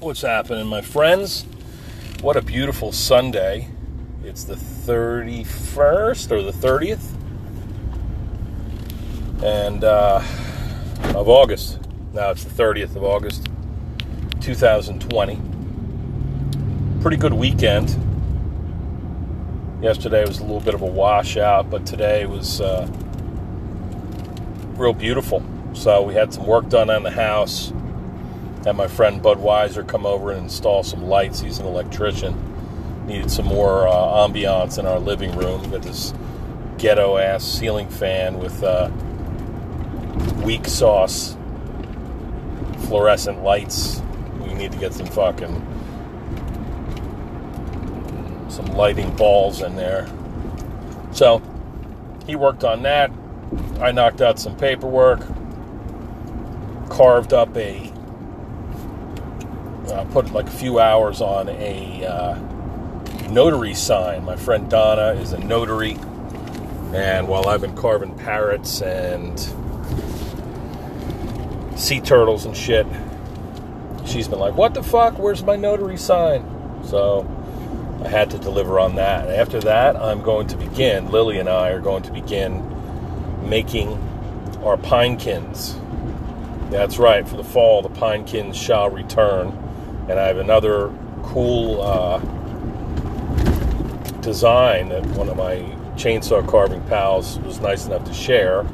What's 0.00 0.22
happening, 0.22 0.66
my 0.66 0.80
friends? 0.80 1.44
What 2.22 2.38
a 2.38 2.40
beautiful 2.40 2.90
Sunday. 2.90 3.68
It's 4.24 4.44
the 4.44 4.54
31st 4.54 6.30
or 6.30 6.40
the 6.42 6.52
30th 6.52 7.04
and 9.44 9.84
uh, 9.84 10.22
of 11.14 11.28
August. 11.28 11.80
Now 12.14 12.30
it's 12.30 12.44
the 12.44 12.62
30th 12.62 12.96
of 12.96 13.04
August, 13.04 13.50
2020. 14.40 15.38
Pretty 17.02 17.18
good 17.18 17.34
weekend. 17.34 17.90
Yesterday 19.82 20.24
was 20.24 20.38
a 20.38 20.44
little 20.44 20.60
bit 20.60 20.72
of 20.72 20.80
a 20.80 20.86
washout, 20.86 21.68
but 21.68 21.84
today 21.84 22.24
was 22.24 22.62
uh, 22.62 22.88
real 24.76 24.94
beautiful. 24.94 25.44
So 25.74 26.00
we 26.00 26.14
had 26.14 26.32
some 26.32 26.46
work 26.46 26.70
done 26.70 26.88
on 26.88 27.02
the 27.02 27.10
house 27.10 27.74
had 28.64 28.76
my 28.76 28.88
friend 28.88 29.22
Bud 29.22 29.38
Weiser 29.38 29.86
come 29.86 30.04
over 30.04 30.32
and 30.32 30.42
install 30.44 30.82
some 30.82 31.04
lights. 31.04 31.40
He's 31.40 31.58
an 31.58 31.66
electrician. 31.66 33.06
Needed 33.06 33.30
some 33.30 33.46
more 33.46 33.88
uh, 33.88 33.92
ambiance 33.92 34.78
in 34.78 34.86
our 34.86 34.98
living 34.98 35.34
room. 35.36 35.70
Got 35.70 35.82
this 35.82 36.12
ghetto 36.78 37.16
ass 37.16 37.44
ceiling 37.44 37.88
fan 37.88 38.38
with 38.38 38.62
uh, 38.62 38.90
weak 40.44 40.66
sauce 40.66 41.36
fluorescent 42.90 43.42
lights. 43.42 44.02
We 44.40 44.52
need 44.54 44.72
to 44.72 44.78
get 44.78 44.92
some 44.92 45.06
fucking 45.06 45.66
some 48.48 48.66
lighting 48.66 49.14
balls 49.14 49.62
in 49.62 49.76
there. 49.76 50.08
So 51.12 51.40
he 52.26 52.36
worked 52.36 52.64
on 52.64 52.82
that. 52.82 53.10
I 53.80 53.92
knocked 53.92 54.20
out 54.20 54.38
some 54.38 54.56
paperwork, 54.56 55.20
carved 56.88 57.32
up 57.32 57.56
a 57.56 57.92
uh, 59.90 60.04
put 60.06 60.32
like 60.32 60.46
a 60.46 60.52
few 60.52 60.78
hours 60.78 61.20
on 61.20 61.48
a 61.48 62.06
uh, 62.06 62.34
notary 63.30 63.74
sign. 63.74 64.24
My 64.24 64.36
friend 64.36 64.68
Donna 64.70 65.20
is 65.20 65.32
a 65.32 65.38
notary, 65.38 65.92
and 66.94 67.28
while 67.28 67.48
I've 67.48 67.60
been 67.60 67.76
carving 67.76 68.16
parrots 68.16 68.82
and 68.82 69.38
sea 71.78 72.00
turtles 72.00 72.44
and 72.44 72.56
shit, 72.56 72.86
she's 74.04 74.28
been 74.28 74.38
like, 74.38 74.54
"What 74.54 74.74
the 74.74 74.82
fuck? 74.82 75.18
Where's 75.18 75.42
my 75.42 75.56
notary 75.56 75.96
sign?" 75.96 76.44
So 76.84 77.26
I 78.04 78.08
had 78.08 78.30
to 78.30 78.38
deliver 78.38 78.78
on 78.80 78.94
that. 78.96 79.28
After 79.28 79.60
that, 79.60 79.96
I'm 79.96 80.22
going 80.22 80.46
to 80.48 80.56
begin. 80.56 81.10
Lily 81.10 81.38
and 81.38 81.48
I 81.48 81.70
are 81.70 81.80
going 81.80 82.02
to 82.04 82.12
begin 82.12 82.66
making 83.48 83.88
our 84.62 84.76
pinekins. 84.76 85.76
That's 86.70 86.98
right. 86.98 87.26
For 87.28 87.36
the 87.36 87.44
fall, 87.44 87.82
the 87.82 87.88
pinekins 87.88 88.54
shall 88.54 88.88
return 88.88 89.59
and 90.10 90.18
I 90.18 90.26
have 90.26 90.38
another 90.38 90.92
cool 91.22 91.80
uh, 91.82 92.18
design 94.22 94.88
that 94.88 95.06
one 95.10 95.28
of 95.28 95.36
my 95.36 95.58
chainsaw 95.94 96.46
carving 96.48 96.82
pals 96.88 97.38
was 97.40 97.60
nice 97.60 97.86
enough 97.86 98.04
to 98.06 98.12
share. 98.12 98.66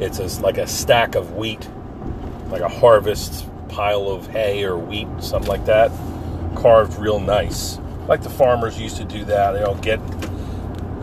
It's 0.00 0.18
a, 0.18 0.42
like 0.42 0.58
a 0.58 0.66
stack 0.66 1.14
of 1.14 1.36
wheat, 1.36 1.68
like 2.48 2.62
a 2.62 2.68
harvest 2.68 3.48
pile 3.68 4.08
of 4.08 4.26
hay 4.26 4.64
or 4.64 4.76
wheat, 4.76 5.06
something 5.20 5.48
like 5.48 5.66
that, 5.66 5.92
carved 6.56 6.98
real 6.98 7.20
nice. 7.20 7.78
Like 8.08 8.24
the 8.24 8.30
farmers 8.30 8.80
used 8.80 8.96
to 8.96 9.04
do 9.04 9.24
that. 9.26 9.52
They 9.52 9.62
all 9.62 9.76
get 9.76 10.00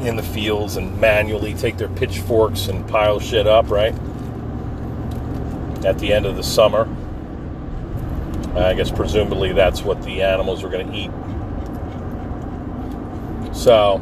in 0.02 0.18
the 0.18 0.24
fields 0.24 0.76
and 0.76 1.00
manually 1.00 1.54
take 1.54 1.78
their 1.78 1.88
pitchforks 1.88 2.68
and 2.68 2.86
pile 2.90 3.22
shit 3.22 3.48
up, 3.48 3.70
right? 3.70 3.94
At 5.86 6.00
the 6.00 6.12
end 6.12 6.26
of 6.26 6.36
the 6.36 6.44
summer. 6.44 6.86
I 8.56 8.74
guess 8.74 8.92
presumably 8.92 9.54
that's 9.54 9.82
what 9.82 10.02
the 10.04 10.22
animals 10.22 10.64
are 10.64 10.70
going 10.70 10.92
to 10.92 10.98
eat. 10.98 11.12
So, 13.56 14.00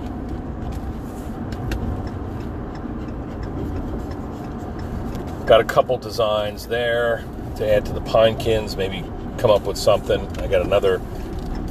got 5.46 5.62
a 5.62 5.64
couple 5.64 5.98
designs 5.98 6.68
there 6.68 7.24
to 7.58 7.68
add 7.68 7.86
to 7.86 7.94
the 7.94 8.02
pinekins, 8.02 8.78
maybe 8.78 9.04
come 9.38 9.52
up 9.52 9.64
with 9.64 9.78
something. 9.78 10.26
I 10.40 10.48
got 10.48 10.62
another 10.62 11.00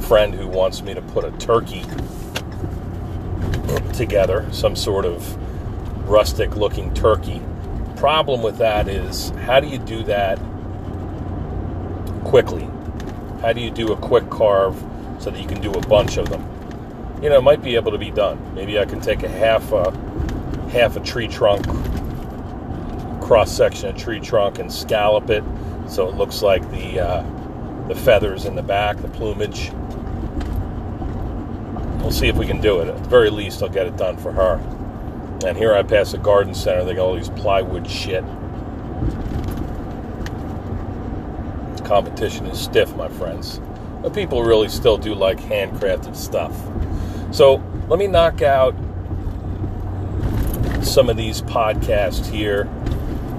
friend 0.07 0.33
who 0.33 0.47
wants 0.47 0.81
me 0.81 0.93
to 0.93 1.01
put 1.01 1.23
a 1.23 1.31
turkey 1.37 1.83
together, 3.93 4.47
some 4.51 4.75
sort 4.75 5.05
of 5.05 5.37
rustic 6.09 6.55
looking 6.55 6.93
turkey. 6.93 7.41
Problem 7.95 8.41
with 8.41 8.57
that 8.57 8.87
is, 8.87 9.29
how 9.31 9.59
do 9.59 9.67
you 9.67 9.77
do 9.77 10.03
that 10.03 10.39
quickly? 12.29 12.69
How 13.41 13.53
do 13.53 13.59
you 13.59 13.71
do 13.71 13.91
a 13.91 13.97
quick 13.97 14.29
carve 14.29 14.75
so 15.17 15.31
that 15.31 15.41
you 15.41 15.47
can 15.47 15.59
do 15.61 15.71
a 15.73 15.81
bunch 15.81 16.17
of 16.17 16.29
them? 16.29 16.47
You 17.23 17.29
know, 17.29 17.39
it 17.39 17.41
might 17.41 17.63
be 17.63 17.73
able 17.73 17.91
to 17.91 17.97
be 17.97 18.11
done. 18.11 18.53
Maybe 18.53 18.77
I 18.77 18.85
can 18.85 19.01
take 19.01 19.23
a 19.23 19.27
half 19.27 19.71
a 19.71 19.91
half 20.71 20.95
a 20.95 20.99
tree 20.99 21.27
trunk, 21.27 21.65
cross 23.19 23.51
section 23.51 23.89
of 23.89 23.97
tree 23.97 24.19
trunk, 24.19 24.59
and 24.59 24.71
scallop 24.71 25.31
it 25.31 25.43
so 25.87 26.07
it 26.07 26.15
looks 26.17 26.43
like 26.43 26.61
the 26.69 26.99
uh, 26.99 27.87
the 27.87 27.95
feathers 27.95 28.45
in 28.45 28.53
the 28.53 28.61
back, 28.61 28.97
the 28.97 29.07
plumage. 29.07 29.71
We'll 32.01 32.11
see 32.11 32.27
if 32.27 32.35
we 32.35 32.45
can 32.45 32.61
do 32.61 32.79
it. 32.79 32.89
At 32.89 33.03
the 33.03 33.09
very 33.09 33.31
least, 33.31 33.63
I'll 33.63 33.69
get 33.69 33.87
it 33.87 33.97
done 33.97 34.17
for 34.17 34.31
her. 34.31 34.61
And 35.47 35.57
here 35.57 35.73
I 35.73 35.81
pass 35.81 36.13
a 36.13 36.19
garden 36.19 36.53
center. 36.53 36.85
They 36.85 36.93
got 36.93 37.07
all 37.07 37.15
these 37.15 37.29
plywood 37.29 37.89
shit. 37.89 38.23
Competition 41.89 42.45
is 42.45 42.59
stiff, 42.59 42.95
my 42.95 43.09
friends. 43.09 43.59
But 44.03 44.13
people 44.13 44.43
really 44.43 44.69
still 44.69 44.95
do 44.95 45.15
like 45.15 45.39
handcrafted 45.39 46.15
stuff. 46.15 46.55
So 47.35 47.63
let 47.87 47.97
me 47.97 48.05
knock 48.05 48.43
out 48.43 48.75
some 50.83 51.09
of 51.09 51.17
these 51.17 51.41
podcasts 51.41 52.31
here. 52.31 52.69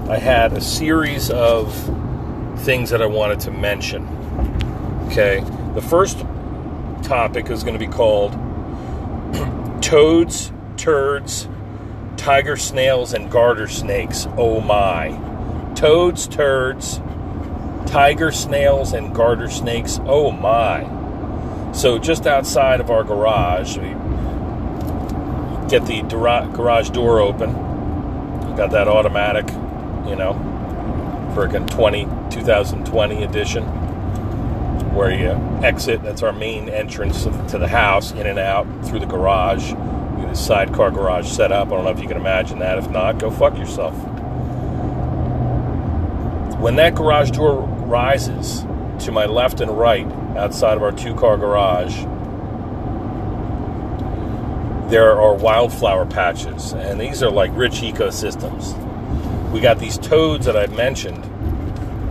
I 0.09 0.17
had 0.17 0.51
a 0.51 0.59
series 0.59 1.29
of 1.29 1.73
things 2.59 2.89
that 2.89 3.01
I 3.01 3.05
wanted 3.05 3.39
to 3.41 3.51
mention. 3.51 4.05
Okay. 5.07 5.39
The 5.73 5.81
first 5.81 6.19
topic 7.03 7.49
is 7.49 7.63
going 7.63 7.79
to 7.79 7.79
be 7.79 7.91
called 7.91 8.33
Toads, 9.81 10.51
Turds, 10.75 11.47
Tiger 12.17 12.57
Snails, 12.57 13.13
and 13.13 13.31
Garter 13.31 13.69
Snakes. 13.69 14.27
Oh 14.35 14.59
my. 14.59 15.17
Toads, 15.73 16.27
Turds, 16.27 16.99
tiger 17.91 18.31
snails 18.31 18.93
and 18.93 19.13
garter 19.13 19.49
snakes. 19.49 19.99
Oh 20.05 20.31
my. 20.31 20.87
So 21.73 21.99
just 21.99 22.25
outside 22.25 22.79
of 22.79 22.89
our 22.89 23.03
garage, 23.03 23.77
we 23.77 23.89
get 25.69 25.85
the 25.85 26.01
garage 26.53 26.89
door 26.91 27.19
open. 27.19 27.51
Got 28.55 28.71
that 28.71 28.87
automatic, 28.87 29.47
you 30.07 30.15
know, 30.15 30.33
freaking 31.35 31.69
20 31.69 32.05
2020 32.29 33.23
edition 33.23 33.63
where 34.93 35.11
you 35.11 35.29
exit. 35.65 36.01
That's 36.01 36.23
our 36.23 36.31
main 36.31 36.69
entrance 36.69 37.23
to 37.23 37.57
the 37.57 37.67
house, 37.67 38.11
in 38.11 38.25
and 38.25 38.39
out 38.39 38.67
through 38.85 38.99
the 38.99 39.05
garage. 39.05 39.73
We 39.73 40.21
have 40.21 40.31
a 40.31 40.35
sidecar 40.35 40.91
garage 40.91 41.27
set 41.27 41.51
up. 41.51 41.67
I 41.67 41.71
don't 41.71 41.83
know 41.83 41.91
if 41.91 41.99
you 41.99 42.07
can 42.07 42.17
imagine 42.17 42.59
that. 42.59 42.77
If 42.77 42.89
not, 42.89 43.19
go 43.19 43.29
fuck 43.29 43.57
yourself. 43.57 43.93
When 46.59 46.75
that 46.75 46.95
garage 46.95 47.31
door 47.31 47.67
rises 47.91 48.61
to 49.03 49.11
my 49.11 49.25
left 49.25 49.59
and 49.59 49.77
right 49.77 50.07
outside 50.37 50.77
of 50.77 50.83
our 50.83 50.93
two 50.93 51.13
car 51.13 51.37
garage, 51.37 51.95
there 54.89 55.19
are 55.19 55.35
wildflower 55.35 56.05
patches, 56.05 56.71
and 56.73 56.99
these 56.99 57.21
are 57.21 57.29
like 57.29 57.51
rich 57.53 57.81
ecosystems. 57.81 58.71
We 59.51 59.59
got 59.59 59.79
these 59.79 59.97
toads 59.97 60.45
that 60.45 60.55
I've 60.55 60.75
mentioned 60.75 61.25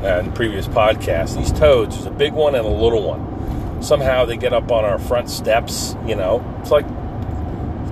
in 0.05 0.33
previous 0.33 0.69
podcasts. 0.69 1.37
These 1.37 1.53
toads, 1.53 1.95
there's 1.95 2.07
a 2.07 2.11
big 2.11 2.35
one 2.35 2.55
and 2.55 2.67
a 2.67 2.71
little 2.71 3.03
one. 3.03 3.83
Somehow 3.83 4.27
they 4.27 4.37
get 4.37 4.53
up 4.53 4.71
on 4.71 4.85
our 4.85 4.99
front 4.99 5.31
steps, 5.31 5.97
you 6.07 6.15
know, 6.15 6.45
it's 6.61 6.71
like 6.71 6.87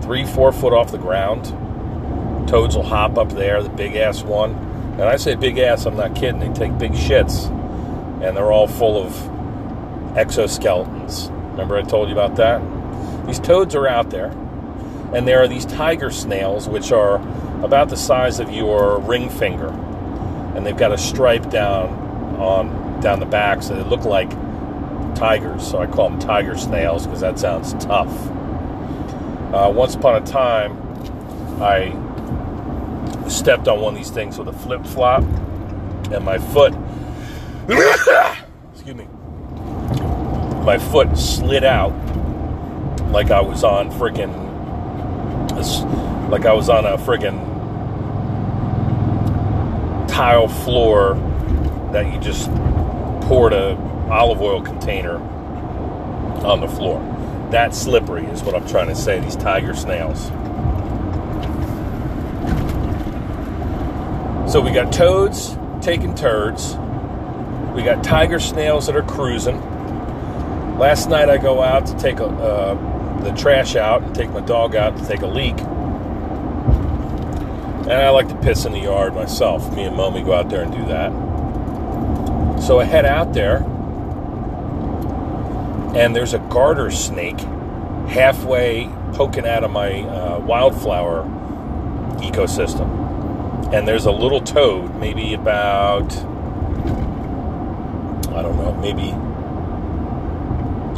three, 0.02 0.26
four 0.26 0.52
foot 0.52 0.74
off 0.74 0.92
the 0.92 0.98
ground. 0.98 1.46
Toads 2.48 2.76
will 2.76 2.82
hop 2.82 3.16
up 3.16 3.30
there, 3.30 3.62
the 3.62 3.70
big 3.70 3.96
ass 3.96 4.22
one. 4.22 4.52
And 4.92 5.02
I 5.02 5.16
say 5.16 5.34
big 5.34 5.58
ass, 5.58 5.86
I'm 5.86 5.96
not 5.96 6.14
kidding. 6.14 6.40
They 6.40 6.52
take 6.52 6.76
big 6.78 6.92
shits 6.92 7.54
and 8.22 8.36
they're 8.36 8.52
all 8.52 8.66
full 8.66 9.02
of 9.02 9.12
exoskeletons. 10.14 11.30
Remember, 11.52 11.76
I 11.76 11.82
told 11.82 12.08
you 12.08 12.14
about 12.14 12.36
that? 12.36 12.60
These 13.26 13.40
toads 13.40 13.74
are 13.74 13.86
out 13.86 14.10
there, 14.10 14.30
and 15.12 15.26
there 15.26 15.42
are 15.42 15.48
these 15.48 15.64
tiger 15.66 16.10
snails, 16.10 16.68
which 16.68 16.92
are 16.92 17.16
about 17.64 17.88
the 17.88 17.96
size 17.96 18.40
of 18.40 18.50
your 18.50 19.00
ring 19.00 19.28
finger, 19.28 19.68
and 20.54 20.64
they've 20.64 20.76
got 20.76 20.92
a 20.92 20.98
stripe 20.98 21.50
down 21.50 21.90
on 22.38 23.00
down 23.00 23.20
the 23.20 23.26
back, 23.26 23.62
so 23.62 23.74
they 23.74 23.88
look 23.88 24.04
like 24.04 24.30
tigers. 25.14 25.66
So 25.66 25.78
I 25.78 25.86
call 25.86 26.10
them 26.10 26.18
tiger 26.18 26.56
snails 26.56 27.06
because 27.06 27.20
that 27.20 27.38
sounds 27.38 27.72
tough. 27.74 28.10
Uh, 29.52 29.70
once 29.74 29.94
upon 29.94 30.22
a 30.22 30.26
time, 30.26 30.76
I 31.60 31.90
stepped 33.28 33.68
on 33.68 33.80
one 33.80 33.94
of 33.94 33.98
these 33.98 34.10
things 34.10 34.38
with 34.38 34.48
a 34.48 34.52
flip 34.52 34.86
flop, 34.86 35.22
and 36.12 36.24
my 36.24 36.38
foot 36.38 36.74
Excuse 38.72 38.96
me. 38.96 39.04
my 40.64 40.78
foot 40.78 41.18
slid 41.18 41.64
out 41.64 41.92
like 43.10 43.30
I 43.30 43.42
was 43.42 43.62
on 43.62 43.90
friggin' 43.90 44.48
like 46.30 46.46
I 46.46 46.54
was 46.54 46.70
on 46.70 46.86
a 46.86 46.96
friggin' 46.96 47.38
tile 50.08 50.48
floor 50.48 51.14
that 51.92 52.10
you 52.10 52.18
just 52.20 52.50
poured 53.28 53.52
a 53.52 53.76
olive 54.10 54.40
oil 54.40 54.62
container 54.62 55.18
on 56.46 56.60
the 56.60 56.68
floor. 56.68 57.00
That 57.50 57.74
slippery 57.74 58.24
is 58.26 58.42
what 58.42 58.54
I'm 58.54 58.66
trying 58.66 58.88
to 58.88 58.94
say. 58.94 59.20
These 59.20 59.36
tiger 59.36 59.74
snails. 59.74 60.28
So 64.50 64.62
we 64.62 64.70
got 64.70 64.90
toads 64.90 65.58
taking 65.82 66.14
turds. 66.14 66.74
We 67.78 67.84
got 67.84 68.02
tiger 68.02 68.40
snails 68.40 68.86
that 68.86 68.96
are 68.96 69.04
cruising. 69.04 69.60
Last 70.80 71.08
night 71.08 71.30
I 71.30 71.38
go 71.38 71.62
out 71.62 71.86
to 71.86 71.96
take 71.96 72.18
a, 72.18 72.26
uh, 72.26 73.22
the 73.22 73.30
trash 73.30 73.76
out 73.76 74.02
and 74.02 74.12
take 74.12 74.30
my 74.30 74.40
dog 74.40 74.74
out 74.74 74.98
to 74.98 75.06
take 75.06 75.20
a 75.20 75.28
leak. 75.28 75.56
And 77.82 77.92
I 77.92 78.10
like 78.10 78.26
to 78.30 78.34
piss 78.34 78.64
in 78.64 78.72
the 78.72 78.80
yard 78.80 79.14
myself. 79.14 79.72
Me 79.76 79.84
and 79.84 79.94
Mommy 79.94 80.22
go 80.22 80.32
out 80.32 80.50
there 80.50 80.62
and 80.62 80.72
do 80.72 80.84
that. 80.86 81.12
So 82.60 82.80
I 82.80 82.84
head 82.84 83.06
out 83.06 83.32
there, 83.32 83.58
and 85.96 86.16
there's 86.16 86.34
a 86.34 86.40
garter 86.40 86.90
snake 86.90 87.38
halfway 88.08 88.90
poking 89.12 89.46
out 89.46 89.62
of 89.62 89.70
my 89.70 90.00
uh, 90.00 90.40
wildflower 90.40 91.22
ecosystem. 92.18 93.72
And 93.72 93.86
there's 93.86 94.06
a 94.06 94.10
little 94.10 94.40
toad, 94.40 94.96
maybe 94.96 95.32
about, 95.32 96.12
I 98.38 98.42
don't 98.42 98.56
know, 98.56 98.72
maybe 98.74 99.10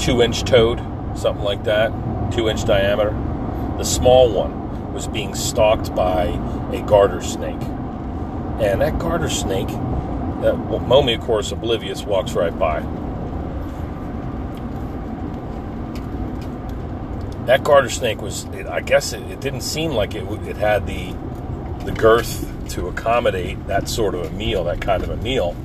two 0.04 0.20
inch 0.20 0.44
toad, 0.44 0.78
something 1.16 1.42
like 1.42 1.64
that, 1.64 1.90
two 2.32 2.50
inch 2.50 2.66
diameter. 2.66 3.10
The 3.78 3.84
small 3.84 4.30
one 4.30 4.92
was 4.92 5.08
being 5.08 5.34
stalked 5.34 5.94
by 5.94 6.24
a 6.70 6.82
garter 6.82 7.22
snake. 7.22 7.62
And 8.60 8.82
that 8.82 8.98
garter 8.98 9.30
snake, 9.30 9.68
that 9.68 10.54
Mommy, 10.86 11.14
of 11.14 11.22
course, 11.22 11.50
oblivious, 11.50 12.02
walks 12.02 12.34
right 12.34 12.56
by. 12.58 12.80
That 17.46 17.64
garter 17.64 17.88
snake 17.88 18.20
was, 18.20 18.44
I 18.68 18.82
guess 18.82 19.14
it, 19.14 19.22
it 19.30 19.40
didn't 19.40 19.62
seem 19.62 19.92
like 19.92 20.14
it, 20.14 20.30
it 20.46 20.58
had 20.58 20.86
the, 20.86 21.16
the 21.86 21.92
girth 21.92 22.46
to 22.70 22.88
accommodate 22.88 23.66
that 23.66 23.88
sort 23.88 24.14
of 24.14 24.26
a 24.26 24.30
meal, 24.30 24.64
that 24.64 24.82
kind 24.82 25.02
of 25.02 25.08
a 25.08 25.16
meal, 25.16 25.56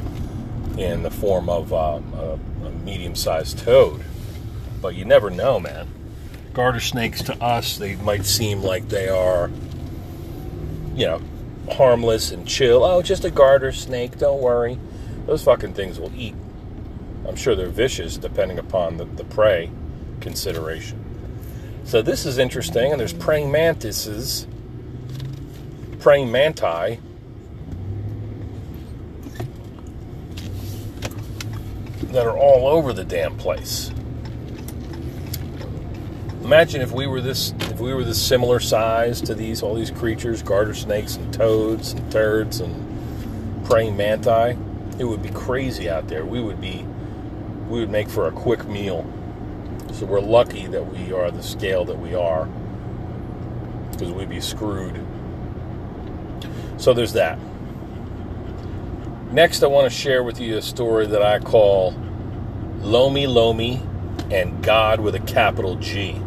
in 0.78 1.04
the 1.04 1.12
form 1.12 1.50
of 1.50 1.72
uh, 1.74 2.00
a, 2.16 2.40
a 2.66 2.72
medium 2.84 3.16
sized 3.16 3.60
toad 3.60 4.04
but 4.86 4.94
you 4.94 5.04
never 5.04 5.32
know, 5.32 5.60
man. 5.60 5.88
Garter 6.54 6.80
snakes 6.80 7.24
to 7.24 7.34
us, 7.44 7.78
they 7.78 7.96
might 7.96 8.24
seem 8.24 8.62
like 8.62 8.88
they 8.90 9.10
are, 9.10 9.50
you 10.94 11.08
know, 11.08 11.22
harmless 11.72 12.30
and 12.30 12.48
chill. 12.48 12.84
Oh, 12.84 13.02
just 13.02 13.26
a 13.26 13.32
garter 13.32 13.72
snake, 13.72 14.20
don't 14.20 14.44
worry. 14.44 14.78
Those 15.26 15.44
fucking 15.44 15.74
things 15.74 16.00
will 16.00 16.14
eat. 16.16 16.36
I'm 17.28 17.36
sure 17.36 17.56
they're 17.56 17.68
vicious 17.68 18.16
depending 18.18 18.60
upon 18.60 18.98
the, 18.98 19.06
the 19.06 19.24
prey 19.24 19.72
consideration. 20.22 21.04
So 21.86 22.04
this 22.04 22.28
is 22.28 22.38
interesting, 22.38 22.92
and 22.92 23.00
there's 23.00 23.12
praying 23.12 23.52
mantises, 23.52 24.46
praying 26.00 26.32
manti. 26.32 27.00
That 32.16 32.28
are 32.28 32.38
all 32.38 32.66
over 32.66 32.94
the 32.94 33.04
damn 33.04 33.36
place. 33.36 33.92
Imagine 36.46 36.80
if 36.80 36.94
we 36.94 37.08
were 37.08 37.20
this 37.20 37.54
if 37.60 37.82
we 37.82 37.94
were 37.94 38.06
this 38.06 38.26
similar 38.26 38.62
size 38.62 39.20
to 39.24 39.36
these 39.36 39.62
all 39.62 39.76
these 39.76 39.92
creatures 39.92 40.42
garter 40.42 40.74
snakes 40.74 41.18
and 41.18 41.34
toads 41.34 41.92
and 41.92 42.10
turds 42.10 42.62
and 42.62 43.66
praying 43.66 43.98
manti. 43.98 44.58
It 44.98 45.04
would 45.04 45.22
be 45.22 45.30
crazy 45.32 45.90
out 45.90 46.08
there. 46.08 46.24
We 46.24 46.40
would 46.40 46.62
be 46.62 46.86
we 47.68 47.82
would 47.82 47.90
make 47.90 48.08
for 48.08 48.30
a 48.30 48.32
quick 48.32 48.66
meal. 48.66 49.06
So 49.92 50.06
we're 50.06 50.22
lucky 50.22 50.68
that 50.68 50.90
we 50.90 51.12
are 51.12 51.30
the 51.32 51.44
scale 51.44 51.84
that 51.84 52.00
we 52.00 52.16
are 52.16 52.46
because 53.92 54.14
we'd 54.14 54.30
be 54.30 54.40
screwed. 54.40 55.06
So 56.78 56.94
there's 56.94 57.12
that. 57.12 57.38
Next 59.34 59.64
i 59.64 59.68
want 59.68 59.92
to 59.92 59.94
share 59.94 60.24
with 60.24 60.40
you 60.40 60.56
a 60.56 60.62
story 60.62 61.08
that 61.08 61.22
i 61.22 61.40
call 61.40 61.94
lomi 62.86 63.28
lomi 63.28 63.82
and 64.32 64.64
god 64.64 65.00
with 65.00 65.16
a 65.16 65.20
capital 65.20 65.76
g 65.76 66.22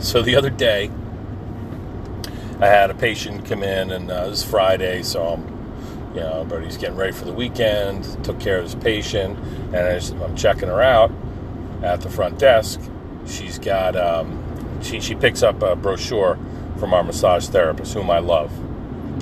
so 0.00 0.22
the 0.22 0.36
other 0.36 0.50
day, 0.50 0.90
I 2.60 2.66
had 2.66 2.90
a 2.90 2.94
patient 2.94 3.44
come 3.44 3.64
in, 3.64 3.90
and 3.90 4.10
uh, 4.10 4.24
it 4.26 4.30
was 4.30 4.44
Friday, 4.44 5.02
so 5.02 5.26
I'm, 5.26 6.14
you 6.14 6.20
know, 6.20 6.42
everybody's 6.42 6.76
getting 6.76 6.96
ready 6.96 7.12
for 7.12 7.24
the 7.24 7.32
weekend. 7.32 8.04
Took 8.24 8.38
care 8.38 8.58
of 8.58 8.64
this 8.64 8.80
patient, 8.80 9.36
and 9.74 9.76
I 9.76 10.24
am 10.24 10.36
checking 10.36 10.68
her 10.68 10.80
out 10.80 11.10
at 11.82 12.00
the 12.00 12.08
front 12.08 12.38
desk. 12.38 12.80
She's 13.26 13.58
got, 13.58 13.96
um, 13.96 14.80
she 14.82 15.00
she 15.00 15.16
picks 15.16 15.42
up 15.42 15.62
a 15.62 15.74
brochure 15.74 16.38
from 16.78 16.94
our 16.94 17.02
massage 17.02 17.48
therapist, 17.48 17.94
whom 17.94 18.08
I 18.08 18.20
love. 18.20 18.52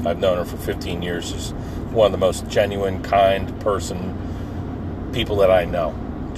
I've 0.06 0.18
known 0.18 0.36
her 0.36 0.44
for 0.44 0.58
15 0.58 1.00
years. 1.00 1.30
She's 1.30 1.52
one 1.90 2.06
of 2.06 2.12
the 2.12 2.18
most 2.18 2.46
genuine, 2.48 3.02
kind 3.02 3.58
person 3.60 5.10
people 5.14 5.36
that 5.36 5.50
I 5.50 5.64
know. 5.64 5.94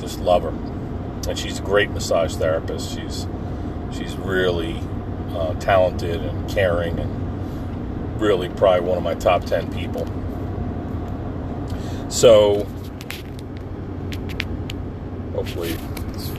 Just 0.08 0.20
love 0.20 0.42
her, 0.42 0.54
and 1.28 1.38
she's 1.38 1.58
a 1.58 1.62
great 1.62 1.90
massage 1.90 2.34
therapist. 2.34 2.98
She's 2.98 3.26
she's 3.92 4.16
really 4.16 4.80
uh, 5.32 5.52
talented 5.60 6.22
and 6.22 6.48
caring 6.48 6.98
and 6.98 8.18
really 8.18 8.48
probably 8.48 8.88
one 8.88 8.96
of 8.96 9.04
my 9.04 9.12
top 9.12 9.44
10 9.44 9.70
people. 9.74 10.06
So, 12.08 12.66
hopefully, 15.34 15.72
this 16.12 16.30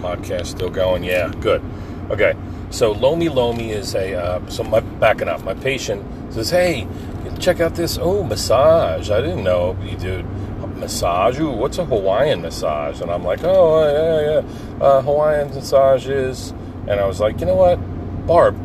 podcast 0.00 0.46
still 0.46 0.70
going. 0.70 1.04
Yeah, 1.04 1.30
good. 1.40 1.62
Okay, 2.08 2.34
so 2.70 2.92
Lomi 2.92 3.28
Lomi 3.28 3.70
is 3.70 3.94
a, 3.94 4.14
uh, 4.14 4.48
so 4.48 4.64
my, 4.64 4.80
backing 4.80 5.28
up, 5.28 5.44
my 5.44 5.52
patient 5.52 6.32
says, 6.32 6.48
hey, 6.48 6.88
check 7.38 7.60
out 7.60 7.74
this, 7.74 7.98
oh, 8.00 8.22
massage. 8.22 9.10
I 9.10 9.20
didn't 9.20 9.44
know 9.44 9.76
you 9.84 9.98
do 9.98 10.24
massage. 10.80 11.38
Ooh, 11.38 11.50
what's 11.50 11.78
a 11.78 11.84
Hawaiian 11.84 12.42
massage? 12.42 13.00
And 13.00 13.10
I'm 13.10 13.22
like, 13.22 13.40
oh, 13.44 13.84
yeah, 13.84 14.42
yeah. 14.42 14.84
Uh, 14.84 15.02
Hawaiian 15.02 15.48
massages. 15.54 16.50
And 16.88 16.98
I 16.98 17.06
was 17.06 17.20
like, 17.20 17.38
you 17.40 17.46
know 17.46 17.54
what? 17.54 17.76
Barb, 18.26 18.56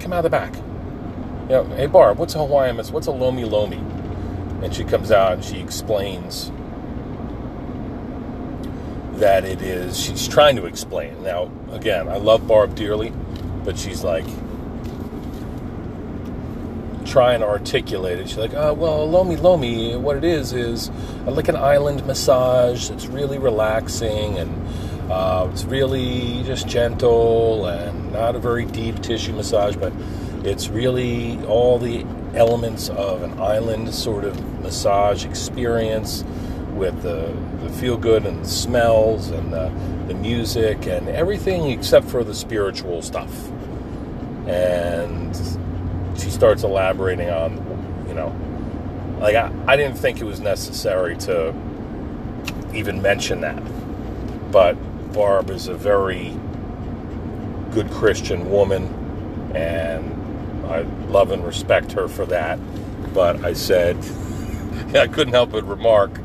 come 0.00 0.12
out 0.12 0.24
of 0.24 0.24
the 0.24 0.30
back. 0.30 0.54
You 0.54 1.52
know, 1.52 1.64
hey, 1.76 1.86
Barb, 1.86 2.18
what's 2.18 2.34
a 2.34 2.38
Hawaiian 2.38 2.76
massage? 2.76 2.92
What's 2.92 3.06
a 3.06 3.12
Lomi 3.12 3.44
Lomi? 3.44 3.82
And 4.64 4.74
she 4.74 4.84
comes 4.84 5.10
out 5.12 5.34
and 5.34 5.44
she 5.44 5.60
explains 5.60 6.50
that 9.18 9.44
it 9.44 9.62
is, 9.62 9.98
she's 9.98 10.28
trying 10.28 10.56
to 10.56 10.66
explain. 10.66 11.22
Now, 11.22 11.50
again, 11.70 12.08
I 12.08 12.16
love 12.16 12.46
Barb 12.46 12.74
dearly, 12.74 13.12
but 13.64 13.78
she's 13.78 14.04
like, 14.04 14.26
try 17.06 17.34
and 17.34 17.42
articulate 17.42 18.18
it. 18.18 18.28
She's 18.28 18.38
like, 18.38 18.54
oh, 18.54 18.74
well, 18.74 19.08
Lomi 19.08 19.36
Lomi, 19.36 19.96
what 19.96 20.16
it 20.16 20.24
is 20.24 20.52
is 20.52 20.90
like 21.24 21.48
an 21.48 21.56
island 21.56 22.04
massage. 22.06 22.90
It's 22.90 23.06
really 23.06 23.38
relaxing 23.38 24.38
and 24.38 25.10
uh, 25.10 25.48
it's 25.52 25.64
really 25.64 26.42
just 26.44 26.66
gentle 26.66 27.66
and 27.66 28.12
not 28.12 28.34
a 28.34 28.38
very 28.38 28.64
deep 28.64 29.00
tissue 29.02 29.32
massage, 29.32 29.76
but 29.76 29.92
it's 30.44 30.68
really 30.68 31.42
all 31.46 31.78
the 31.78 32.04
elements 32.34 32.88
of 32.90 33.22
an 33.22 33.38
island 33.40 33.92
sort 33.94 34.24
of 34.24 34.60
massage 34.62 35.24
experience 35.24 36.24
with 36.74 37.02
the, 37.02 37.34
the 37.62 37.70
feel 37.74 37.96
good 37.96 38.26
and 38.26 38.44
the 38.44 38.48
smells 38.48 39.30
and 39.30 39.52
the, 39.52 39.72
the 40.08 40.14
music 40.14 40.86
and 40.86 41.08
everything 41.08 41.70
except 41.70 42.06
for 42.06 42.22
the 42.22 42.34
spiritual 42.34 43.00
stuff. 43.00 43.48
And 44.46 45.34
she 46.18 46.30
starts 46.30 46.62
elaborating 46.62 47.30
on, 47.30 48.04
you 48.08 48.14
know, 48.14 48.34
like 49.20 49.36
I, 49.36 49.52
I 49.66 49.76
didn't 49.76 49.96
think 49.96 50.20
it 50.20 50.24
was 50.24 50.40
necessary 50.40 51.16
to 51.18 51.54
even 52.74 53.00
mention 53.02 53.40
that. 53.40 53.62
But 54.52 54.74
Barb 55.12 55.50
is 55.50 55.68
a 55.68 55.74
very 55.74 56.36
good 57.72 57.90
Christian 57.90 58.50
woman, 58.50 58.84
and 59.54 60.66
I 60.66 60.80
love 61.08 61.30
and 61.30 61.44
respect 61.44 61.92
her 61.92 62.08
for 62.08 62.26
that. 62.26 62.58
But 63.14 63.44
I 63.44 63.52
said, 63.52 63.96
I 64.94 65.06
couldn't 65.06 65.34
help 65.34 65.52
but 65.52 65.64
remark, 65.64 66.20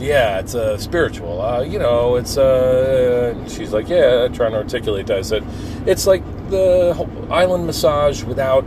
yeah, 0.00 0.38
it's 0.38 0.54
a 0.54 0.74
uh, 0.74 0.78
spiritual. 0.78 1.40
Uh, 1.40 1.60
you 1.60 1.78
know, 1.78 2.16
it's 2.16 2.38
uh, 2.38 3.34
she's 3.48 3.72
like, 3.72 3.88
yeah, 3.88 4.28
trying 4.28 4.52
to 4.52 4.58
articulate 4.58 5.06
that. 5.08 5.18
I 5.18 5.22
said, 5.22 5.44
it's 5.86 6.06
like 6.06 6.22
the 6.48 7.08
island 7.30 7.66
massage 7.66 8.22
without 8.24 8.64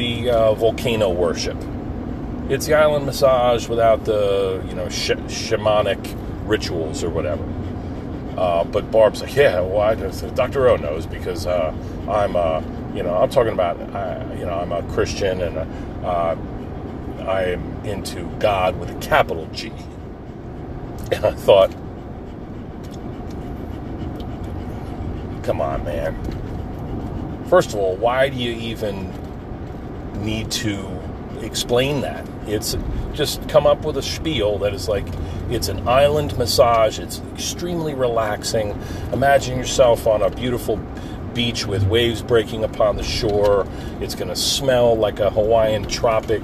the 0.00 0.30
uh, 0.30 0.54
volcano 0.54 1.10
worship. 1.10 1.58
It's 2.48 2.64
the 2.64 2.72
island 2.72 3.04
massage 3.04 3.68
without 3.68 4.06
the 4.06 4.64
you 4.66 4.74
know 4.74 4.88
sh- 4.88 5.10
shamanic 5.28 6.16
rituals 6.48 7.04
or 7.04 7.10
whatever. 7.10 7.44
Uh, 8.38 8.64
but 8.64 8.90
Barb's 8.90 9.20
like, 9.20 9.36
yeah? 9.36 9.60
Well, 9.60 9.94
Dr. 10.34 10.68
O 10.68 10.76
knows 10.76 11.04
because 11.04 11.46
uh, 11.46 11.74
I'm, 12.08 12.34
uh, 12.36 12.62
you 12.94 13.02
know, 13.02 13.14
I'm 13.14 13.28
talking 13.28 13.52
about, 13.52 13.78
uh, 13.78 14.24
you 14.38 14.46
know, 14.46 14.54
I'm 14.54 14.72
a 14.72 14.82
Christian 14.94 15.42
and 15.42 15.58
uh, 16.04 16.36
I'm 17.28 17.84
into 17.84 18.24
God 18.38 18.78
with 18.80 18.90
a 18.90 18.98
capital 19.00 19.46
G. 19.52 19.70
And 21.12 21.24
I 21.26 21.32
thought, 21.32 21.72
come 25.42 25.60
on, 25.60 25.84
man. 25.84 26.14
First 27.48 27.70
of 27.70 27.76
all, 27.76 27.96
why 27.96 28.28
do 28.30 28.36
you 28.36 28.52
even 28.52 29.12
need 30.20 30.50
to 30.52 30.88
explain 31.40 32.00
that? 32.02 32.26
It's 32.46 32.76
just 33.12 33.46
come 33.48 33.66
up 33.66 33.84
with 33.84 33.96
a 33.96 34.02
spiel 34.02 34.58
that 34.58 34.74
is 34.74 34.88
like 34.88 35.06
it's 35.50 35.68
an 35.68 35.88
island 35.88 36.36
massage. 36.38 36.98
It's 36.98 37.20
extremely 37.32 37.94
relaxing. 37.94 38.80
Imagine 39.12 39.58
yourself 39.58 40.06
on 40.06 40.22
a 40.22 40.30
beautiful 40.30 40.78
beach 41.34 41.66
with 41.66 41.84
waves 41.84 42.22
breaking 42.22 42.64
upon 42.64 42.96
the 42.96 43.02
shore. 43.02 43.66
It's 44.00 44.14
going 44.14 44.28
to 44.28 44.36
smell 44.36 44.96
like 44.96 45.20
a 45.20 45.30
Hawaiian 45.30 45.86
tropic, 45.88 46.42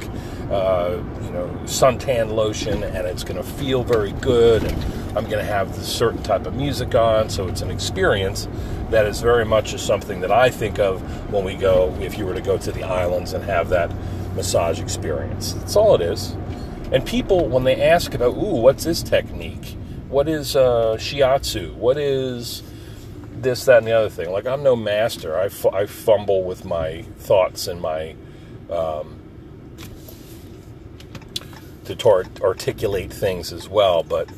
uh, 0.51 0.99
you 1.23 1.31
know, 1.31 1.49
suntan 1.65 2.35
lotion, 2.35 2.83
and 2.83 3.07
it's 3.07 3.25
going 3.25 3.37
to 3.37 3.49
feel 3.49 3.85
very 3.85 4.13
good. 4.13 4.63
And 4.65 4.85
I'm 5.17 5.25
going 5.25 5.39
to 5.39 5.51
have 5.51 5.75
this 5.75 5.89
certain 5.89 6.23
type 6.23 6.45
of 6.45 6.55
music 6.55 6.95
on, 6.95 7.31
so 7.31 7.49
it's 7.49 7.63
an 7.63 7.71
experience 7.71 8.49
that 8.91 9.07
is 9.07 9.23
very 9.23 9.47
much 9.47 9.77
something 9.81 10.21
that 10.21 10.31
I 10.31 10.51
think 10.51 10.79
of 10.79 11.01
when 11.33 11.43
we 11.43 11.55
go. 11.55 11.97
If 12.01 12.19
you 12.19 12.27
were 12.27 12.35
to 12.35 12.43
go 12.43 12.59
to 12.59 12.71
the 12.71 12.85
islands 12.85 13.33
and 13.33 13.43
have 13.45 13.71
that 13.71 13.91
massage 14.35 14.79
experience, 14.79 15.55
that's 15.55 15.75
all 15.75 15.95
it 15.95 16.03
is. 16.03 16.37
And 16.93 17.05
people, 17.05 17.49
when 17.49 17.65
they 17.65 17.83
ask 17.83 18.13
about, 18.13 18.37
ooh, 18.37 18.61
what's 18.61 18.85
this 18.85 19.03
technique? 19.03 19.77
What 20.09 20.29
is 20.29 20.55
uh, 20.55 20.97
shiatsu? 20.99 21.75
What 21.75 21.97
is 21.97 22.63
this, 23.33 23.65
that, 23.65 23.79
and 23.79 23.87
the 23.87 23.93
other 23.93 24.11
thing? 24.11 24.31
Like, 24.31 24.47
I'm 24.47 24.63
no 24.63 24.77
master. 24.77 25.37
I, 25.37 25.47
f- 25.47 25.67
I 25.67 25.87
fumble 25.87 26.45
with 26.45 26.65
my 26.65 27.03
thoughts 27.19 27.67
and 27.67 27.81
my. 27.81 28.15
Um, 28.71 29.23
to 31.87 31.95
tar- 31.95 32.25
articulate 32.43 33.13
things 33.13 33.53
as 33.53 33.69
well, 33.69 34.03
but 34.03 34.29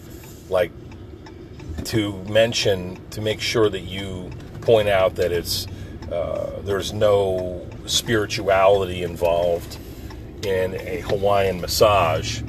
like 0.50 0.72
to 1.84 2.12
mention, 2.24 3.00
to 3.10 3.20
make 3.20 3.40
sure 3.40 3.68
that 3.68 3.80
you 3.80 4.30
point 4.62 4.88
out 4.88 5.14
that 5.16 5.32
it's 5.32 5.66
uh, 6.12 6.60
there's 6.64 6.92
no 6.92 7.66
spirituality 7.86 9.02
involved 9.02 9.78
in 10.44 10.74
a 10.74 11.00
Hawaiian 11.00 11.60
massage, 11.60 12.42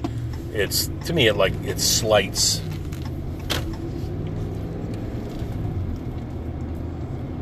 it's 0.54 0.90
to 1.06 1.14
me 1.14 1.28
it 1.28 1.36
like 1.36 1.54
it 1.64 1.80
slights 1.80 2.62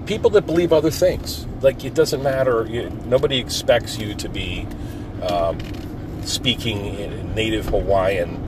people 0.07 0.29
that 0.31 0.45
believe 0.45 0.73
other 0.73 0.89
things. 0.89 1.45
Like 1.61 1.83
it 1.85 1.93
doesn't 1.93 2.23
matter. 2.23 2.65
You, 2.65 2.89
nobody 3.05 3.37
expects 3.37 3.99
you 3.99 4.15
to 4.15 4.29
be 4.29 4.65
um, 5.21 5.59
speaking 6.23 6.95
in 6.95 7.35
native 7.35 7.67
Hawaiian 7.67 8.47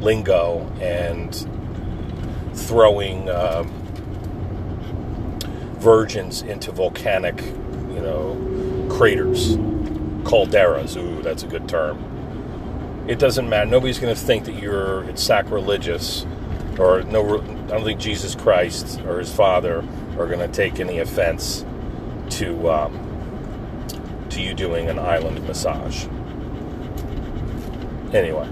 lingo 0.00 0.60
and 0.80 1.46
throwing 2.54 3.28
um, 3.30 3.68
virgins 5.78 6.42
into 6.42 6.72
volcanic, 6.72 7.40
you 7.40 8.00
know, 8.00 8.88
craters 8.90 9.56
calderas. 10.28 10.96
Ooh, 10.96 11.22
that's 11.22 11.42
a 11.42 11.46
good 11.46 11.68
term. 11.68 12.04
It 13.08 13.18
doesn't 13.18 13.48
matter. 13.48 13.68
Nobody's 13.68 13.98
going 13.98 14.14
to 14.14 14.20
think 14.20 14.44
that 14.44 14.60
you're 14.60 15.04
it's 15.04 15.22
sacrilegious, 15.22 16.26
or 16.78 17.02
no. 17.02 17.40
I 17.40 17.70
don't 17.70 17.84
think 17.84 18.00
Jesus 18.00 18.34
Christ 18.34 19.00
or 19.06 19.18
His 19.18 19.32
Father 19.32 19.84
are 20.18 20.26
going 20.26 20.38
to 20.40 20.48
take 20.48 20.78
any 20.80 20.98
offense 20.98 21.64
to 22.30 22.70
um, 22.70 23.86
to 24.30 24.42
you 24.42 24.54
doing 24.54 24.88
an 24.88 24.98
island 24.98 25.42
massage. 25.46 26.06
Anyway, 28.12 28.48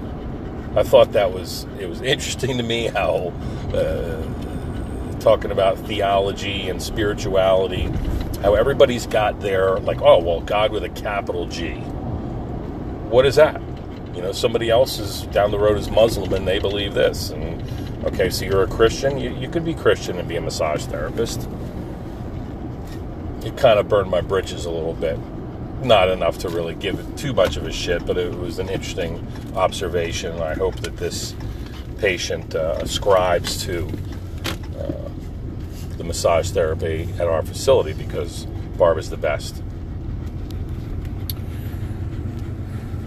I 0.77 0.83
thought 0.83 1.13
that 1.13 1.33
was 1.33 1.67
it 1.81 1.89
was 1.89 2.03
interesting 2.03 2.59
to 2.59 2.63
me 2.63 2.89
how 2.89 3.33
uh, 3.73 5.19
talking 5.21 5.51
about 5.51 5.79
theology 5.79 6.69
and 6.69 6.83
spirituality 6.83 7.85
how 8.43 8.55
everybody's 8.55 9.07
got 9.07 9.41
their 9.41 9.79
like 9.79 10.03
oh 10.03 10.19
well 10.23 10.43
god 10.43 10.73
with 10.73 10.85
a 10.85 10.91
capital 10.91 11.47
g. 11.47 11.77
What 13.09 13.25
is 13.25 13.37
that? 13.37 13.63
You 14.15 14.21
know 14.21 14.33
somebody 14.33 14.69
else 14.69 14.99
is 14.99 15.23
down 15.29 15.51
the 15.51 15.59
road 15.59 15.79
is 15.79 15.91
muslim 15.91 16.35
and 16.35 16.47
they 16.47 16.59
believe 16.59 16.93
this. 16.93 17.31
And 17.31 17.63
okay 18.05 18.29
so 18.29 18.45
you're 18.45 18.65
a 18.65 18.69
christian? 18.69 19.17
You, 19.19 19.35
you 19.35 19.49
could 19.49 19.65
be 19.65 19.73
christian 19.73 20.19
and 20.19 20.29
be 20.29 20.37
a 20.37 20.43
massage 20.43 20.85
therapist. 20.85 21.49
It 23.47 23.57
kind 23.57 23.79
of 23.79 23.89
burned 23.89 24.11
my 24.11 24.21
britches 24.21 24.67
a 24.67 24.71
little 24.71 24.93
bit 24.93 25.19
not 25.83 26.09
enough 26.09 26.39
to 26.39 26.49
really 26.49 26.75
give 26.75 26.99
it 26.99 27.19
too 27.19 27.33
much 27.33 27.57
of 27.57 27.67
a 27.67 27.73
shit 27.73 28.05
but 28.07 28.17
it 28.17 28.33
was 28.39 28.59
an 28.59 28.69
interesting 28.69 29.27
observation 29.55 30.33
and 30.33 30.43
i 30.43 30.55
hope 30.55 30.77
that 30.77 30.97
this 30.97 31.35
patient 31.99 32.55
uh, 32.55 32.77
ascribes 32.81 33.63
to 33.65 33.91
the 35.97 36.05
massage 36.05 36.51
therapy 36.51 37.09
at 37.19 37.27
our 37.27 37.43
facility 37.43 37.93
because 37.93 38.47
Barb 38.77 38.99
is 38.99 39.11
the 39.11 39.17
best. 39.17 39.63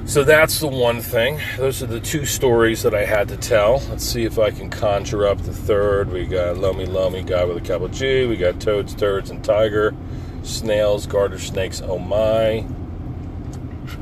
So 0.06 0.24
that's 0.24 0.60
the 0.60 0.68
one 0.68 1.02
thing. 1.02 1.40
Those 1.58 1.84
are 1.84 1.86
the 1.86 2.00
two 2.00 2.26
stories 2.26 2.82
that 2.82 2.96
I 2.96 3.06
had 3.06 3.28
to 3.28 3.38
tell. 3.38 3.84
Let's 3.90 4.04
see 4.04 4.24
if 4.24 4.40
I 4.40 4.50
can 4.50 4.72
conjure 4.72 5.28
up 5.28 5.40
the 5.44 5.54
third. 5.54 6.12
We 6.12 6.26
got 6.26 6.58
Lomi 6.58 6.88
Lomi, 6.88 7.22
guy 7.22 7.46
with 7.46 7.58
a 7.58 7.62
capital 7.62 7.90
G. 7.90 8.26
We 8.26 8.36
got 8.36 8.60
Toads, 8.60 8.96
Turds, 8.96 9.30
and 9.30 9.44
Tiger. 9.44 9.94
Snails, 10.43 11.05
Garter 11.05 11.39
Snakes, 11.39 11.81
oh 11.81 12.00
my. 12.00 12.65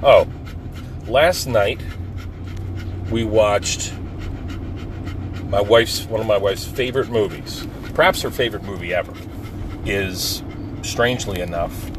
Oh, 0.03 0.27
last 1.07 1.47
night 1.47 1.81
we 3.09 3.23
watched 3.23 3.93
my 5.45 5.61
wife's 5.61 6.03
one 6.05 6.19
of 6.19 6.27
my 6.27 6.37
wife's 6.37 6.65
favorite 6.65 7.09
movies 7.09 7.65
perhaps 7.97 8.21
her 8.21 8.29
favorite 8.29 8.61
movie 8.61 8.93
ever, 8.93 9.11
is, 9.83 10.43
strangely 10.83 11.41
enough, 11.41 11.89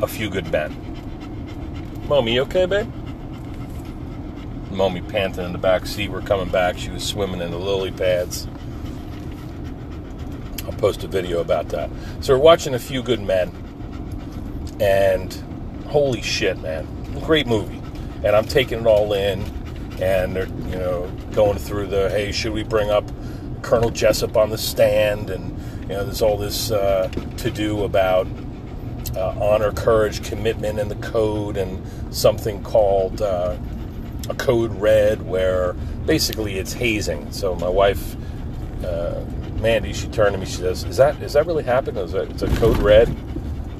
A 0.00 0.06
Few 0.06 0.30
Good 0.30 0.52
Men. 0.52 0.72
Mommy, 2.06 2.38
okay, 2.38 2.64
babe? 2.64 2.88
Mommy 4.70 5.00
panting 5.00 5.44
in 5.44 5.50
the 5.50 5.58
back 5.58 5.84
seat. 5.84 6.12
We're 6.12 6.20
coming 6.20 6.48
back. 6.48 6.78
She 6.78 6.90
was 6.90 7.02
swimming 7.02 7.40
in 7.40 7.50
the 7.50 7.58
lily 7.58 7.90
pads. 7.90 8.46
I'll 10.64 10.72
post 10.74 11.02
a 11.02 11.08
video 11.08 11.40
about 11.40 11.70
that. 11.70 11.90
So 12.20 12.34
we're 12.34 12.44
watching 12.44 12.74
A 12.74 12.78
Few 12.78 13.02
Good 13.02 13.20
Men, 13.20 13.50
and 14.80 15.32
holy 15.86 16.22
shit, 16.22 16.58
man, 16.60 16.86
great 17.20 17.46
movie. 17.46 17.82
And 18.24 18.34
I'm 18.34 18.46
taking 18.46 18.80
it 18.80 18.86
all 18.86 19.12
in, 19.12 19.42
and 20.00 20.34
they're 20.34 20.46
you 20.46 20.76
know 20.76 21.10
going 21.32 21.58
through 21.58 21.86
the 21.86 22.10
hey, 22.10 22.32
should 22.32 22.52
we 22.52 22.62
bring 22.62 22.90
up 22.90 23.04
Colonel 23.62 23.90
Jessup 23.90 24.36
on 24.36 24.50
the 24.50 24.58
stand, 24.58 25.30
and 25.30 25.56
you 25.82 25.88
know, 25.88 26.04
there's 26.04 26.22
all 26.22 26.36
this 26.36 26.70
uh, 26.70 27.10
to 27.38 27.50
do 27.50 27.84
about 27.84 28.26
uh, 29.16 29.34
honor, 29.40 29.72
courage, 29.72 30.22
commitment, 30.22 30.78
and 30.78 30.90
the 30.90 30.96
code, 30.96 31.56
and 31.56 31.82
something 32.14 32.62
called 32.62 33.22
uh, 33.22 33.56
a 34.28 34.34
code 34.34 34.72
red, 34.74 35.22
where 35.22 35.72
basically 36.06 36.58
it's 36.58 36.72
hazing. 36.72 37.30
So 37.32 37.54
my 37.54 37.68
wife, 37.68 38.16
uh, 38.84 39.24
Mandy, 39.60 39.92
she 39.92 40.08
turned 40.08 40.32
to 40.34 40.38
me. 40.38 40.46
She 40.46 40.56
says, 40.56 40.84
"Is 40.84 40.96
that 40.98 41.20
is 41.22 41.32
that 41.32 41.46
really 41.46 41.64
happening? 41.64 42.04
Is 42.04 42.12
that 42.12 42.30
it's 42.30 42.42
a 42.42 42.48
code 42.56 42.78
red?" 42.78 43.08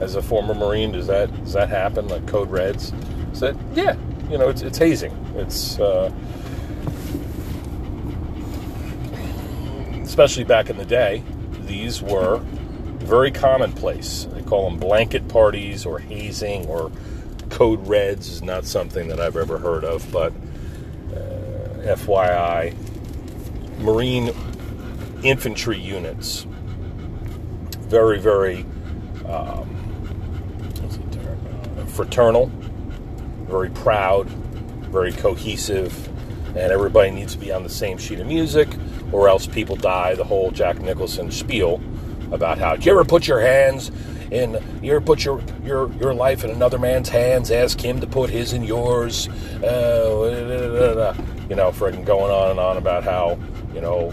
As 0.00 0.14
a 0.14 0.22
former 0.22 0.54
Marine, 0.54 0.92
does 0.92 1.06
that 1.08 1.34
does 1.44 1.54
that 1.54 1.68
happen? 1.68 2.08
Like 2.08 2.26
code 2.26 2.50
reds? 2.50 2.92
Said, 3.32 3.58
"Yeah, 3.74 3.96
you 4.30 4.38
know, 4.38 4.48
it's 4.48 4.62
it's 4.62 4.78
hazing. 4.78 5.12
It's." 5.36 5.78
Uh, 5.78 6.12
especially 10.02 10.42
back 10.42 10.70
in 10.70 10.76
the 10.78 10.84
day, 10.84 11.22
these 11.60 12.02
were 12.02 12.38
very 12.38 13.30
commonplace. 13.30 14.26
They 14.32 14.42
call 14.42 14.68
them 14.68 14.78
blanket 14.78 15.28
parties 15.28 15.86
or 15.86 15.98
hazing 15.98 16.66
or 16.66 16.90
code 17.50 17.86
reds 17.86 18.28
is 18.28 18.42
not 18.42 18.64
something 18.64 19.08
that 19.08 19.20
I've 19.20 19.36
ever 19.36 19.58
heard 19.58 19.84
of, 19.84 20.10
but 20.10 20.32
uh, 21.12 21.94
FYI, 21.94 22.74
Marine 23.78 24.30
infantry 25.22 25.78
units, 25.78 26.46
very, 27.80 28.18
very 28.18 28.64
um, 29.26 29.77
fraternal, 31.98 32.46
very 33.48 33.70
proud, 33.70 34.28
very 34.92 35.10
cohesive, 35.10 36.06
and 36.56 36.70
everybody 36.70 37.10
needs 37.10 37.32
to 37.32 37.40
be 37.40 37.50
on 37.50 37.64
the 37.64 37.68
same 37.68 37.98
sheet 37.98 38.20
of 38.20 38.26
music 38.28 38.68
or 39.10 39.28
else 39.28 39.48
people 39.48 39.74
die. 39.74 40.14
The 40.14 40.22
whole 40.22 40.52
Jack 40.52 40.80
Nicholson 40.80 41.32
spiel 41.32 41.80
about 42.30 42.56
how 42.56 42.76
do 42.76 42.84
you 42.84 42.92
ever 42.92 43.04
put 43.04 43.26
your 43.26 43.40
hands 43.40 43.90
in, 44.30 44.62
you 44.80 44.92
ever 44.92 45.04
put 45.04 45.24
your 45.24 45.42
your 45.64 45.92
your 45.94 46.14
life 46.14 46.44
in 46.44 46.50
another 46.50 46.78
man's 46.78 47.08
hands, 47.08 47.50
ask 47.50 47.80
him 47.80 48.00
to 48.00 48.06
put 48.06 48.30
his 48.30 48.52
in 48.52 48.62
yours. 48.62 49.26
Uh, 49.60 51.16
you 51.50 51.56
know, 51.56 51.72
friggin' 51.72 52.04
going 52.04 52.30
on 52.30 52.52
and 52.52 52.60
on 52.60 52.76
about 52.76 53.02
how 53.02 53.36
you 53.74 53.80
know 53.80 54.12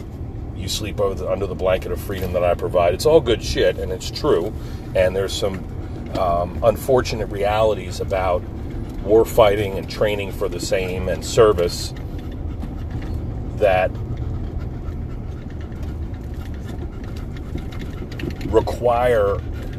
you 0.56 0.68
sleep 0.68 0.98
the, 0.98 1.30
under 1.30 1.46
the 1.46 1.54
blanket 1.54 1.92
of 1.92 2.02
freedom 2.02 2.34
that 2.34 2.44
I 2.44 2.56
provide. 2.56 2.96
It's 2.96 3.06
all 3.06 3.22
good 3.22 3.44
shit, 3.44 3.78
and 3.78 3.92
it's 3.92 4.10
true. 4.10 4.52
And 4.96 5.16
there's 5.16 5.34
some 5.34 5.64
um, 6.18 6.60
unfortunate 6.64 7.28
realities 7.28 8.00
about 8.00 8.42
war 9.04 9.26
fighting 9.26 9.78
and 9.78 9.90
training 9.90 10.32
for 10.32 10.50
the 10.50 10.60
same 10.60 11.10
and 11.10 11.24
service 11.24 11.94
that 13.58 13.92
require 18.48 19.38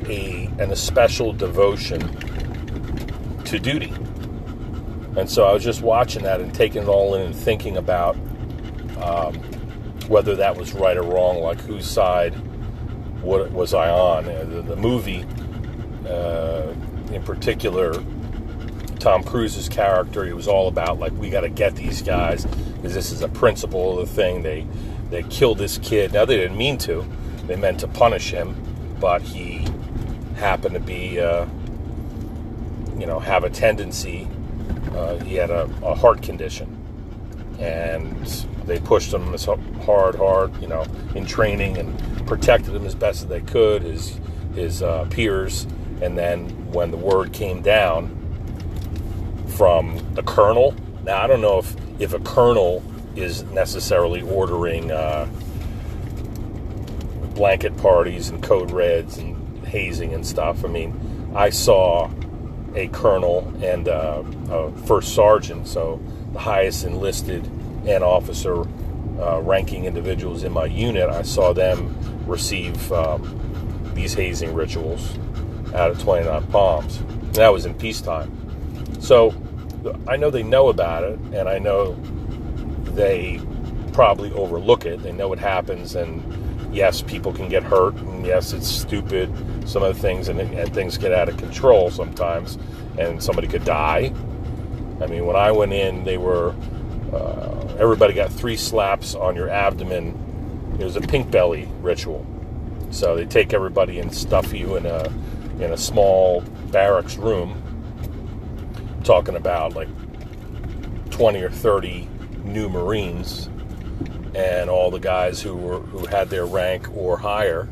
a 0.09 0.47
an 0.59 0.71
especial 0.71 1.33
devotion 1.33 2.01
to 3.45 3.59
duty. 3.59 3.93
And 5.17 5.29
so 5.31 5.45
I 5.45 5.53
was 5.53 5.65
just 5.65 5.81
watching 5.83 6.25
that 6.25 6.41
and 6.41 6.55
taking 6.55 6.83
it 6.83 6.89
all 6.89 7.15
in 7.15 7.23
and 7.23 7.35
thinking 7.35 7.79
about 7.79 8.17
um, 9.01 9.35
whether 10.09 10.37
that 10.37 10.57
was 10.57 10.73
right 10.75 10.97
or 10.97 11.03
wrong, 11.03 11.41
like 11.41 11.61
whose 11.61 11.87
side 11.87 12.35
what 13.23 13.51
was 13.51 13.75
I 13.75 13.91
on. 13.91 14.27
Uh, 14.27 14.45
the, 14.45 14.63
the 14.63 14.77
movie, 14.77 15.25
uh, 16.07 16.75
in 17.13 17.23
particular, 17.23 18.03
Tom 18.99 19.23
Cruise's 19.23 19.69
character, 19.69 20.25
he 20.25 20.33
was 20.33 20.49
all 20.49 20.69
about 20.69 20.99
like 20.99 21.13
we 21.13 21.31
got 21.31 21.43
to 21.43 21.49
get 21.49 21.77
these 21.77 22.03
guys 22.03 22.45
because 22.45 22.95
this 22.95 23.13
is 23.13 23.23
a 23.23 23.29
principle 23.29 23.99
of 23.99 24.09
the 24.09 24.15
thing. 24.15 24.43
They 24.43 24.67
they 25.11 25.23
killed 25.25 25.59
this 25.59 25.79
kid. 25.79 26.13
Now 26.13 26.25
they 26.25 26.37
didn't 26.37 26.57
mean 26.57 26.79
to; 26.79 27.07
they 27.47 27.57
meant 27.57 27.81
to 27.81 27.89
punish 27.89 28.31
him, 28.31 28.57
but 29.01 29.23
he 29.23 29.67
happened 30.37 30.75
to 30.75 30.81
be, 30.81 31.21
uh, 31.21 31.47
you 32.99 33.07
know, 33.07 33.19
have 33.19 33.45
a 33.45 33.51
tendency. 33.51 34.29
Uh, 34.95 35.19
he 35.19 35.35
had 35.35 35.51
a, 35.51 35.71
a 35.83 35.95
heart 35.95 36.23
condition, 36.23 36.77
and 37.59 38.27
they 38.65 38.81
pushed 38.81 39.13
him 39.13 39.33
as 39.35 39.45
hard, 39.45 40.17
hard, 40.17 40.61
you 40.61 40.69
know, 40.69 40.85
in 41.15 41.25
training 41.27 41.79
and 41.79 42.27
protected 42.27 42.75
him 42.75 42.85
as 42.85 42.95
best 42.95 43.23
as 43.23 43.29
they 43.29 43.41
could, 43.41 43.83
his 43.83 44.19
his 44.55 44.83
uh, 44.83 45.07
peers. 45.11 45.67
And 46.03 46.17
then 46.17 46.49
when 46.73 46.91
the 46.91 46.97
word 46.97 47.33
came 47.33 47.63
down 47.63 48.11
from 49.57 49.99
the 50.15 50.23
colonel, 50.23 50.75
now 51.05 51.23
I 51.23 51.27
don't 51.27 51.41
know 51.41 51.59
if 51.59 51.77
if 51.99 52.13
a 52.13 52.19
colonel 52.21 52.83
is 53.15 53.43
necessarily 53.45 54.21
ordering 54.21 54.91
uh, 54.91 55.27
blanket 57.35 57.77
parties 57.79 58.29
and 58.29 58.43
code 58.43 58.71
reds 58.71 59.17
and 59.19 59.67
hazing 59.67 60.13
and 60.13 60.27
stuff. 60.27 60.65
I 60.65 60.69
mean, 60.69 61.33
I 61.35 61.51
saw 61.51 62.11
a 62.75 62.89
colonel 62.89 63.51
and 63.63 63.89
uh, 63.89 64.23
a 64.51 64.73
first 64.87 65.15
sergeant, 65.15 65.67
so 65.67 66.01
the 66.33 66.39
highest 66.39 66.85
enlisted 66.85 67.47
and 67.87 68.05
officer 68.05 68.63
uh, 69.19 69.41
ranking 69.41 69.87
individuals 69.87 70.45
in 70.45 70.53
my 70.53 70.67
unit. 70.67 71.09
I 71.09 71.23
saw 71.23 71.55
them 71.55 71.97
receive 72.27 72.93
um, 72.93 73.93
these 73.95 74.13
hazing 74.13 74.53
rituals 74.53 75.17
out 75.75 75.91
of 75.91 76.01
29 76.03 76.47
Palms. 76.49 76.99
And 76.99 77.35
that 77.35 77.53
was 77.53 77.67
in 77.67 77.75
peacetime. 77.75 78.33
So 79.01 79.35
I 80.09 80.17
know 80.17 80.31
they 80.31 80.43
know 80.43 80.69
about 80.69 81.05
it, 81.05 81.19
and 81.33 81.49
I 81.49 81.59
know 81.59 81.95
they 82.95 83.41
probably 83.93 84.33
overlook 84.33 84.85
it. 84.85 85.03
They 85.03 85.13
know 85.13 85.33
it 85.33 85.39
happens, 85.39 85.95
and 85.95 86.75
yes, 86.75 87.03
people 87.03 87.33
can 87.33 87.49
get 87.49 87.63
hurt, 87.63 87.95
and 87.95 88.25
yes, 88.27 88.53
it's 88.53 88.69
stupid, 88.69 89.33
some 89.69 89.83
of 89.83 89.95
the 89.95 90.01
things, 90.01 90.29
and, 90.29 90.41
and 90.41 90.75
things 90.75 90.99
get 90.99 91.13
out 91.13 91.29
of 91.29 91.37
control 91.37 91.91
sometimes, 91.91 92.59
and 92.99 93.23
somebody 93.23 93.49
could 93.49 93.65
die. 93.65 94.13
I 95.01 95.07
mean, 95.07 95.27
when 95.27 95.37
I 95.37 95.53
went 95.53 95.73
in, 95.73 96.05
they 96.05 96.19
were, 96.19 96.55
uh, 97.13 97.77
everybody 97.79 98.15
got 98.15 98.33
three 98.33 98.57
slaps 98.57 99.15
on 99.15 99.37
your 99.37 99.49
abdomen. 99.49 100.77
It 100.81 100.85
was 100.85 100.97
a 100.97 101.01
pink 101.01 101.31
belly 101.31 101.69
ritual. 101.81 102.27
So 102.91 103.17
they 103.17 103.27
take 103.27 103.53
everybody 103.53 103.99
and 103.99 104.15
stuff 104.15 104.53
you 104.53 104.77
in 104.77 104.87
a 104.87 105.13
in 105.61 105.73
a 105.73 105.77
small 105.77 106.43
barracks 106.71 107.17
room. 107.17 107.63
Talking 109.05 109.37
about 109.37 109.75
like 109.75 109.89
20 111.11 111.43
or 111.43 111.51
30 111.51 112.09
new 112.45 112.69
Marines 112.69 113.49
and 114.35 114.69
all 114.69 114.91
the 114.91 114.99
guys 114.99 115.41
who 115.41 115.55
were 115.55 115.81
who 115.81 116.07
had 116.07 116.29
their 116.29 116.45
rank 116.45 116.89
or 116.95 117.17
higher 117.17 117.69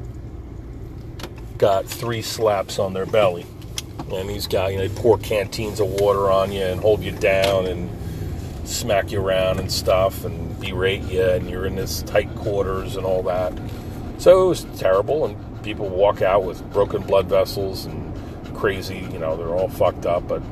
got 1.58 1.84
three 1.84 2.22
slaps 2.22 2.78
on 2.78 2.94
their 2.94 3.06
belly. 3.06 3.46
And 4.12 4.28
these 4.28 4.46
guys, 4.46 4.72
you 4.72 4.78
know, 4.78 4.88
they 4.88 4.94
pour 4.94 5.18
canteens 5.18 5.80
of 5.80 5.88
water 5.88 6.30
on 6.30 6.52
you 6.52 6.62
and 6.62 6.80
hold 6.80 7.02
you 7.02 7.12
down 7.12 7.66
and 7.66 7.90
smack 8.66 9.12
you 9.12 9.20
around 9.20 9.60
and 9.60 9.70
stuff 9.70 10.24
and 10.24 10.58
berate 10.60 11.02
you, 11.02 11.22
and 11.22 11.48
you're 11.48 11.66
in 11.66 11.74
this 11.76 12.02
tight 12.02 12.34
quarters 12.34 12.96
and 12.96 13.04
all 13.04 13.22
that. 13.24 13.52
So 14.18 14.46
it 14.46 14.48
was 14.48 14.64
terrible, 14.78 15.26
and 15.26 15.36
people 15.64 15.88
walk 15.88 16.22
out 16.22 16.44
with 16.44 16.62
broken 16.72 17.02
blood 17.02 17.26
vessels 17.26 17.86
and 17.86 18.14
crazy, 18.54 19.08
you 19.12 19.18
know, 19.18 19.36
they're 19.36 19.54
all 19.54 19.68
fucked 19.68 20.06
up, 20.06 20.28
but 20.28 20.42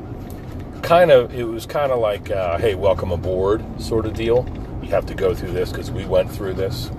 kind 0.81 1.11
of, 1.11 1.33
it 1.33 1.45
was 1.45 1.65
kind 1.65 1.91
of 1.91 1.99
like, 1.99 2.29
uh, 2.31 2.57
hey, 2.57 2.75
welcome 2.75 3.11
aboard 3.11 3.63
sort 3.81 4.05
of 4.05 4.13
deal 4.13 4.45
you 4.83 4.89
have 4.89 5.05
to 5.05 5.15
go 5.15 5.33
through 5.33 5.51
this 5.51 5.71
because 5.71 5.89
we 5.91 6.05
went 6.05 6.29
through 6.29 6.53
this. 6.53 6.91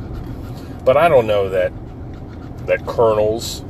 But 0.84 0.96
I 0.96 1.08
don't 1.08 1.26
know 1.26 1.48
that 1.50 1.72
that 2.66 2.86
colonels, 2.86 3.62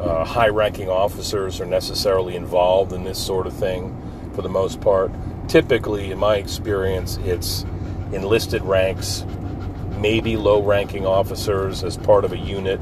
uh, 0.00 0.24
high-ranking 0.24 0.88
officers 0.88 1.60
are 1.60 1.66
necessarily 1.66 2.36
involved 2.36 2.92
in 2.92 3.04
this 3.04 3.24
sort 3.24 3.46
of 3.46 3.52
thing 3.52 3.94
for 4.34 4.40
the 4.40 4.48
most 4.48 4.80
part. 4.80 5.12
Typically, 5.46 6.10
in 6.10 6.18
my 6.18 6.36
experience, 6.36 7.18
it's 7.24 7.64
enlisted 8.12 8.62
ranks, 8.62 9.26
maybe 9.98 10.36
low-ranking 10.36 11.06
officers 11.06 11.84
as 11.84 11.98
part 11.98 12.24
of 12.24 12.32
a 12.32 12.38
unit 12.38 12.80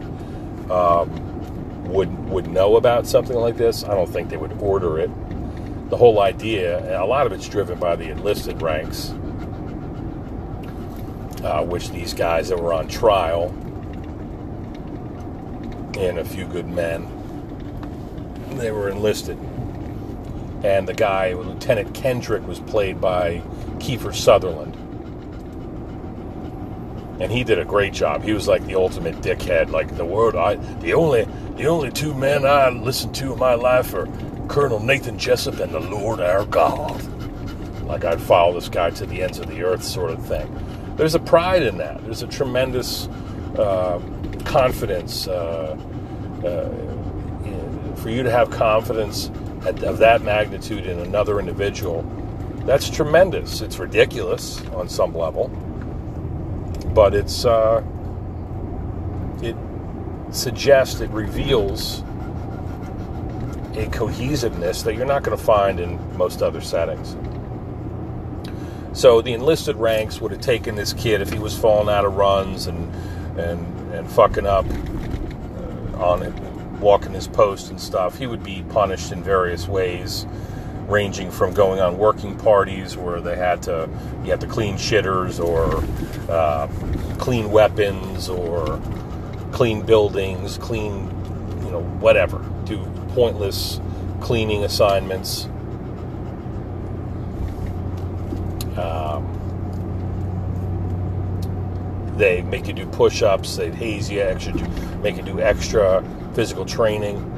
um, 0.72 1.84
would 1.92 2.28
would 2.30 2.48
know 2.48 2.76
about 2.76 3.06
something 3.06 3.36
like 3.36 3.56
this. 3.56 3.84
I 3.84 3.94
don't 3.94 4.08
think 4.08 4.30
they 4.30 4.36
would 4.36 4.60
order 4.60 4.98
it. 4.98 5.10
The 5.90 5.96
whole 5.96 6.20
idea, 6.20 7.00
a 7.00 7.04
lot 7.04 7.26
of 7.26 7.32
it's 7.32 7.46
driven 7.46 7.78
by 7.78 7.96
the 7.96 8.08
enlisted 8.08 8.62
ranks 8.62 9.12
uh, 11.42 11.64
which 11.64 11.90
these 11.90 12.14
guys 12.14 12.48
that 12.48 12.58
were 12.58 12.72
on 12.72 12.88
trial 12.88 13.48
and 15.98 16.18
a 16.18 16.24
few 16.24 16.46
good 16.46 16.66
men, 16.66 17.08
they 18.56 18.70
were 18.70 18.88
enlisted. 18.88 19.38
And 20.62 20.86
the 20.86 20.94
guy, 20.94 21.34
Lieutenant 21.34 21.94
Kendrick, 21.94 22.46
was 22.46 22.60
played 22.60 23.00
by 23.00 23.42
Kiefer 23.78 24.14
Sutherland. 24.14 24.76
And 27.22 27.32
he 27.32 27.44
did 27.44 27.58
a 27.58 27.64
great 27.64 27.92
job. 27.94 28.22
He 28.22 28.32
was 28.32 28.48
like 28.48 28.66
the 28.66 28.74
ultimate 28.74 29.16
dickhead. 29.22 29.70
Like 29.70 29.96
the 29.96 30.04
word 30.04 30.36
I, 30.36 30.56
the 30.56 30.92
only, 30.92 31.26
the 31.56 31.66
only 31.66 31.90
two 31.90 32.12
men 32.12 32.44
I 32.44 32.68
listened 32.68 33.14
to 33.16 33.32
in 33.32 33.38
my 33.38 33.54
life 33.54 33.94
are 33.94 34.08
Colonel 34.48 34.80
Nathan 34.80 35.18
Jessup 35.18 35.60
and 35.60 35.72
the 35.72 35.80
Lord 35.80 36.20
our 36.20 36.44
God. 36.44 37.02
Like 37.84 38.04
I'd 38.04 38.20
follow 38.20 38.54
this 38.54 38.68
guy 38.68 38.90
to 38.90 39.06
the 39.06 39.22
ends 39.22 39.38
of 39.38 39.46
the 39.46 39.62
earth, 39.62 39.82
sort 39.82 40.10
of 40.10 40.26
thing 40.26 40.50
there's 40.96 41.14
a 41.14 41.20
pride 41.20 41.62
in 41.62 41.78
that. 41.78 42.02
There's 42.04 42.22
a 42.22 42.26
tremendous 42.26 43.08
uh, 43.58 44.00
confidence. 44.44 45.26
Uh, 45.26 45.76
uh, 46.44 47.96
for 47.96 48.10
you 48.10 48.22
to 48.24 48.30
have 48.30 48.50
confidence 48.50 49.30
at, 49.64 49.82
of 49.84 49.98
that 49.98 50.22
magnitude 50.22 50.86
in 50.86 50.98
another 50.98 51.38
individual, 51.38 52.02
that's 52.64 52.90
tremendous. 52.90 53.60
It's 53.60 53.78
ridiculous 53.78 54.60
on 54.68 54.88
some 54.88 55.14
level, 55.14 55.50
but 56.94 57.14
it's 57.14 57.44
uh, 57.44 57.82
it 59.42 59.56
suggests 60.30 61.00
it 61.00 61.10
reveals 61.10 62.02
a 63.74 63.86
cohesiveness 63.90 64.82
that 64.82 64.94
you're 64.94 65.06
not 65.06 65.22
going 65.22 65.36
to 65.36 65.42
find 65.42 65.80
in 65.80 66.16
most 66.16 66.42
other 66.42 66.60
settings. 66.60 67.16
So 68.92 69.22
the 69.22 69.32
enlisted 69.32 69.76
ranks 69.76 70.20
would 70.20 70.32
have 70.32 70.42
taken 70.42 70.74
this 70.74 70.92
kid 70.92 71.22
if 71.22 71.32
he 71.32 71.38
was 71.38 71.56
falling 71.56 71.88
out 71.88 72.04
of 72.04 72.16
runs 72.16 72.66
and 72.66 72.94
and 73.38 73.94
and 73.94 74.10
fucking 74.10 74.46
up 74.46 74.66
uh, 74.66 76.04
on 76.04 76.22
it, 76.22 76.34
walking 76.80 77.12
his 77.12 77.28
post 77.28 77.70
and 77.70 77.80
stuff. 77.80 78.18
He 78.18 78.26
would 78.26 78.42
be 78.42 78.62
punished 78.68 79.12
in 79.12 79.22
various 79.22 79.66
ways, 79.66 80.26
ranging 80.92 81.30
from 81.30 81.52
going 81.54 81.80
on 81.80 81.98
working 81.98 82.36
parties 82.38 82.96
where 82.96 83.20
they 83.20 83.36
had 83.36 83.62
to 83.62 83.88
you 84.22 84.30
had 84.30 84.40
to 84.40 84.46
clean 84.46 84.76
shitters 84.76 85.42
or 85.42 85.82
uh, 86.30 86.68
clean 87.18 87.50
weapons 87.50 88.28
or 88.28 88.80
clean 89.50 89.82
buildings, 89.82 90.58
clean 90.58 91.08
you 91.64 91.70
know 91.70 91.82
whatever, 92.00 92.44
do 92.64 92.84
pointless 93.14 93.80
cleaning 94.20 94.62
assignments 94.64 95.48
Um, 98.76 99.28
they 102.16 102.42
make 102.42 102.66
you 102.66 102.72
do 102.72 102.86
push-ups. 102.86 103.56
They 103.56 103.70
haze 103.70 104.10
you, 104.10 104.22
do, 104.38 104.68
make 105.02 105.16
you 105.16 105.22
do 105.22 105.40
extra 105.40 106.04
physical 106.34 106.64
training. 106.64 107.28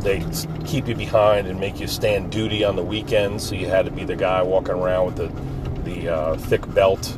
They 0.00 0.24
keep 0.64 0.88
you 0.88 0.94
behind 0.94 1.46
and 1.46 1.60
make 1.60 1.80
you 1.80 1.86
stand 1.86 2.32
duty 2.32 2.64
on 2.64 2.76
the 2.76 2.82
weekends. 2.82 3.48
So 3.48 3.54
you 3.54 3.68
had 3.68 3.84
to 3.84 3.90
be 3.90 4.04
the 4.04 4.16
guy 4.16 4.42
walking 4.42 4.74
around 4.74 5.06
with 5.06 5.16
the 5.16 5.50
the 5.82 6.08
uh, 6.14 6.36
thick 6.36 6.72
belt 6.74 7.16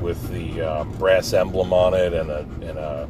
with 0.00 0.30
the 0.30 0.60
um, 0.62 0.92
brass 0.92 1.32
emblem 1.32 1.72
on 1.72 1.94
it 1.94 2.12
and 2.12 2.30
a, 2.30 2.38
and 2.38 2.78
a 2.78 3.08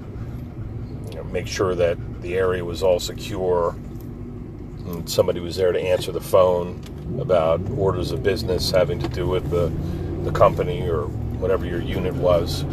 you 1.10 1.16
know, 1.16 1.24
make 1.24 1.46
sure 1.46 1.74
that 1.74 1.98
the 2.22 2.34
area 2.36 2.64
was 2.64 2.82
all 2.82 2.98
secure. 2.98 3.70
And 4.86 5.08
somebody 5.08 5.40
was 5.40 5.56
there 5.56 5.72
to 5.72 5.80
answer 5.80 6.12
the 6.12 6.20
phone 6.20 6.82
about 7.20 7.60
orders 7.70 8.10
of 8.10 8.22
business 8.22 8.70
having 8.70 8.98
to 9.00 9.08
do 9.08 9.26
with 9.26 9.50
the, 9.50 9.72
the 10.24 10.32
company 10.36 10.88
or 10.88 11.02
whatever 11.38 11.66
your 11.66 11.80
unit 11.80 12.14
was. 12.14 12.64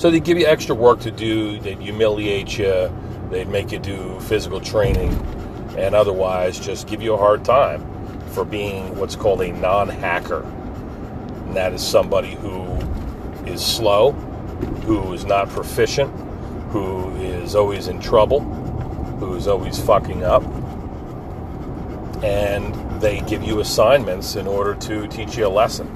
So 0.00 0.10
they 0.10 0.20
give 0.20 0.38
you 0.38 0.46
extra 0.46 0.74
work 0.74 1.00
to 1.00 1.10
do, 1.10 1.58
they'd 1.60 1.78
humiliate 1.78 2.58
you, 2.58 2.90
they'd 3.30 3.48
make 3.48 3.72
you 3.72 3.78
do 3.78 4.18
physical 4.20 4.60
training, 4.60 5.12
and 5.76 5.94
otherwise 5.94 6.58
just 6.58 6.86
give 6.86 7.02
you 7.02 7.14
a 7.14 7.16
hard 7.16 7.44
time 7.44 7.84
for 8.28 8.44
being 8.44 8.96
what's 8.96 9.16
called 9.16 9.40
a 9.40 9.52
non 9.52 9.88
hacker. 9.88 10.42
And 10.42 11.56
that 11.56 11.72
is 11.72 11.86
somebody 11.86 12.34
who 12.34 12.64
is 13.46 13.64
slow, 13.64 14.12
who 14.84 15.12
is 15.12 15.24
not 15.24 15.48
proficient, 15.48 16.10
who 16.70 17.14
is 17.16 17.54
always 17.54 17.88
in 17.88 18.00
trouble, 18.00 18.40
who 19.20 19.34
is 19.34 19.46
always 19.46 19.78
fucking 19.78 20.24
up. 20.24 20.42
And 22.22 22.74
they 23.00 23.20
give 23.20 23.42
you 23.42 23.60
assignments 23.60 24.36
in 24.36 24.46
order 24.46 24.74
to 24.74 25.06
teach 25.08 25.36
you 25.36 25.46
a 25.46 25.48
lesson. 25.48 25.86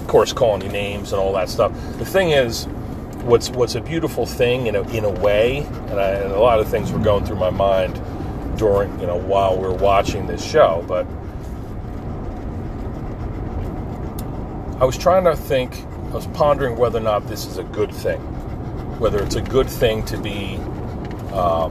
Of 0.00 0.06
course, 0.08 0.32
calling 0.32 0.62
you 0.62 0.68
names 0.68 1.12
and 1.12 1.20
all 1.20 1.32
that 1.34 1.48
stuff. 1.48 1.72
The 1.98 2.04
thing 2.04 2.30
is, 2.30 2.66
what's 3.22 3.50
what's 3.50 3.74
a 3.74 3.80
beautiful 3.80 4.26
thing 4.26 4.66
in 4.66 4.76
a, 4.76 4.82
in 4.90 5.04
a 5.04 5.10
way, 5.10 5.58
and, 5.58 6.00
I, 6.00 6.10
and 6.10 6.32
a 6.32 6.40
lot 6.40 6.60
of 6.60 6.68
things 6.68 6.92
were 6.92 6.98
going 6.98 7.24
through 7.24 7.36
my 7.36 7.50
mind 7.50 8.00
during 8.56 8.98
you 9.00 9.06
know 9.06 9.16
while 9.16 9.56
we 9.56 9.62
we're 9.62 9.74
watching 9.74 10.26
this 10.26 10.44
show, 10.44 10.84
but 10.86 11.06
I 14.80 14.84
was 14.84 14.96
trying 14.96 15.24
to 15.24 15.36
think. 15.36 15.84
I 16.10 16.14
was 16.14 16.26
pondering 16.28 16.76
whether 16.76 16.98
or 16.98 17.02
not 17.02 17.28
this 17.28 17.46
is 17.46 17.58
a 17.58 17.62
good 17.62 17.94
thing, 17.94 18.18
whether 18.98 19.22
it's 19.22 19.36
a 19.36 19.42
good 19.42 19.70
thing 19.70 20.04
to 20.06 20.16
be, 20.16 20.56
um, 21.32 21.70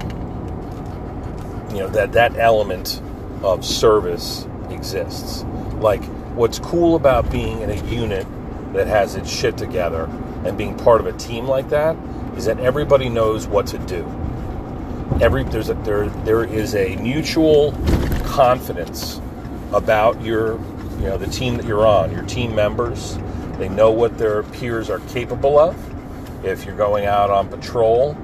you 1.72 1.80
know, 1.80 1.90
that 1.90 2.14
that 2.14 2.38
element 2.38 3.02
of 3.44 3.66
service 3.66 4.48
exists. 4.70 5.44
Like, 5.80 6.02
what's 6.36 6.58
cool 6.58 6.96
about 6.96 7.30
being 7.30 7.62
in 7.62 7.70
a 7.70 7.86
unit 7.88 8.26
that 8.72 8.88
has 8.88 9.16
its 9.16 9.30
shit 9.30 9.58
together 9.58 10.10
and 10.46 10.58
being 10.58 10.78
part 10.78 11.02
of 11.02 11.08
a 11.08 11.14
team 11.14 11.46
like 11.46 11.70
that 11.70 11.96
is 12.38 12.46
that 12.46 12.60
everybody 12.60 13.10
knows 13.10 13.48
what 13.48 13.68
to 13.68 13.78
do. 13.80 14.06
Every 15.22 15.44
there's 15.44 15.70
a 15.70 15.74
there 15.74 16.08
there 16.10 16.44
is 16.44 16.76
a 16.76 16.96
mutual 16.98 17.74
confidence 18.24 19.20
about 19.74 20.22
your 20.22 20.54
you 21.00 21.08
know 21.08 21.18
the 21.18 21.28
team 21.28 21.58
that 21.58 21.66
you're 21.66 21.86
on, 21.86 22.12
your 22.12 22.24
team 22.24 22.56
members. 22.56 23.18
They 23.58 23.70
know 23.70 23.92
what 23.92 24.18
their 24.18 24.44
peers 24.44 24.90
are 24.90 25.00
capable 25.10 25.60
of. 25.60 25.76
If 26.46 26.66
you're 26.66 26.78
going 26.78 27.06
out 27.06 27.30
on 27.30 27.50
patrol, 27.50 28.16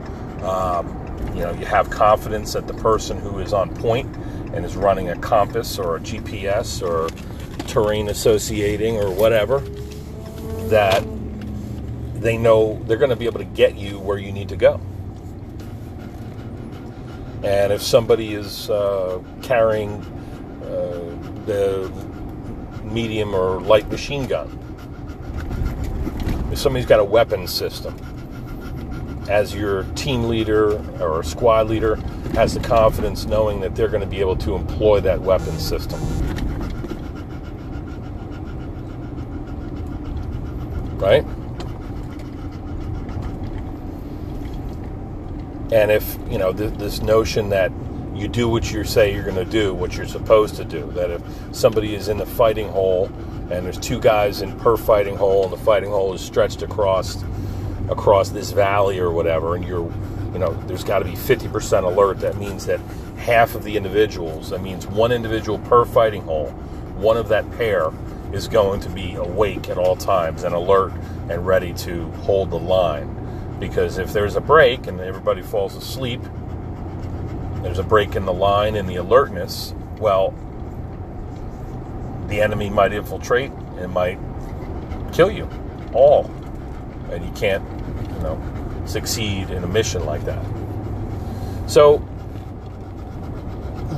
um, 0.43 0.88
you 1.34 1.41
know 1.41 1.51
you 1.51 1.65
have 1.65 1.89
confidence 1.89 2.54
that 2.54 2.67
the 2.67 2.73
person 2.75 3.17
who 3.17 3.39
is 3.39 3.51
on 3.51 3.75
point 3.75 4.15
and 4.54 4.63
is 4.63 4.78
running 4.78 5.10
a 5.10 5.17
compass 5.17 5.78
or 5.78 5.97
a 5.97 5.99
GPS 5.99 6.82
or 6.82 7.10
terrain 7.67 8.08
associating 8.08 8.97
or 8.97 9.12
whatever 9.12 9.60
that 10.69 11.04
they 12.26 12.38
know 12.38 12.82
they're 12.86 12.98
going 12.98 13.12
to 13.12 13.16
be 13.16 13.28
able 13.28 13.38
to 13.38 13.46
get 13.46 13.76
you 13.76 14.00
where 14.00 14.18
you 14.18 14.32
need 14.32 14.50
to 14.50 14.56
go. 14.56 14.82
And 17.44 17.72
if 17.72 17.84
somebody 17.84 18.34
is 18.34 18.68
uh, 18.72 19.22
carrying 19.44 20.02
uh, 20.64 21.46
the 21.46 21.92
medium 22.84 23.36
or 23.36 23.62
light 23.62 23.88
machine 23.92 24.26
gun, 24.26 24.48
if 26.52 26.58
somebody's 26.58 26.88
got 26.88 27.00
a 27.00 27.04
weapon 27.04 27.48
system, 27.48 27.96
as 29.30 29.54
your 29.54 29.84
team 29.94 30.24
leader 30.24 30.80
or 31.00 31.22
squad 31.22 31.68
leader 31.68 31.96
has 32.34 32.56
the 32.56 32.60
confidence 32.60 33.26
knowing 33.26 33.60
that 33.60 33.76
they're 33.76 33.88
going 33.88 34.02
to 34.02 34.08
be 34.08 34.20
able 34.20 34.36
to 34.38 34.56
employ 34.56 35.00
that 35.00 35.22
weapon 35.22 35.60
system. 35.60 36.00
Right? 40.98 41.24
And 45.76 45.92
if, 45.92 46.18
you 46.30 46.38
know, 46.38 46.54
th- 46.54 46.74
this 46.76 47.02
notion 47.02 47.50
that 47.50 47.70
you 48.14 48.30
do 48.30 48.48
what 48.48 48.72
you 48.72 48.86
say 48.86 49.14
you're 49.14 49.26
going 49.26 49.36
to 49.36 49.44
do, 49.44 49.74
what 49.74 49.98
you're 49.98 50.08
supposed 50.08 50.56
to 50.56 50.64
do, 50.64 50.90
that 50.94 51.12
if 51.12 51.22
somebody 51.52 51.96
is 51.96 52.08
in 52.08 52.16
the 52.16 52.26
fighting 52.26 52.70
hole 52.70 53.08
and 53.52 53.66
there's 53.66 53.78
two 53.78 54.00
guys 54.00 54.42
in 54.42 54.58
per 54.58 54.78
fighting 54.78 55.18
hole 55.18 55.44
and 55.44 55.52
the 55.52 55.58
fighting 55.58 55.90
hole 55.90 56.14
is 56.14 56.22
stretched 56.22 56.62
across 56.62 57.22
across 57.90 58.30
this 58.30 58.52
valley 58.52 59.00
or 59.00 59.12
whatever 59.12 59.56
and 59.56 59.66
you're 59.66 59.92
you 60.32 60.40
know 60.40 60.54
there's 60.66 60.84
got 60.84 61.00
to 61.00 61.06
be 61.06 61.12
50% 61.12 61.84
alert 61.84 62.22
that 62.22 62.38
means 62.38 62.66
that 62.66 62.80
half 63.18 63.54
of 63.54 63.64
the 63.66 63.76
individuals 63.76 64.52
that 64.52 64.62
means 64.62 64.88
one 64.88 65.12
individual 65.12 65.60
per 65.60 65.84
fighting 65.84 66.22
hole 66.22 66.48
one 66.96 67.18
of 67.18 67.28
that 67.28 67.50
pair 67.58 67.92
is 68.32 68.48
going 68.48 68.80
to 68.80 68.90
be 68.90 69.14
awake 69.16 69.70
at 69.70 69.78
all 69.78 69.96
times 69.96 70.44
and 70.44 70.56
alert 70.56 70.94
and 71.30 71.46
ready 71.46 71.74
to 71.74 72.10
hold 72.22 72.50
the 72.50 72.58
line 72.58 73.14
because 73.60 73.98
if 73.98 74.13
there's 74.13 74.36
a 74.36 74.41
break 74.41 74.88
and 74.88 75.00
everybody 75.00 75.41
falls 75.41 75.76
asleep 75.76 76.22
there's 77.62 77.80
a 77.80 77.84
break 77.84 78.15
in 78.15 78.26
the 78.26 78.34
line 78.34 78.76
and 78.76 78.88
the 78.88 78.96
alertness 78.96 79.74
well 80.00 80.34
the 82.28 82.41
enemy 82.41 82.70
might 82.70 82.94
infiltrate 82.94 83.52
and 83.78 83.91
might 83.91 84.18
kill 85.13 85.32
you 85.32 85.50
all. 85.94 86.30
And 87.12 87.24
you 87.24 87.32
can't 87.32 87.63
you 88.12 88.20
know 88.20 88.84
succeed 88.86 89.50
in 89.50 89.63
a 89.63 89.68
mission 89.68 90.06
like 90.06 90.24
that. 90.26 90.44
So 91.68 92.06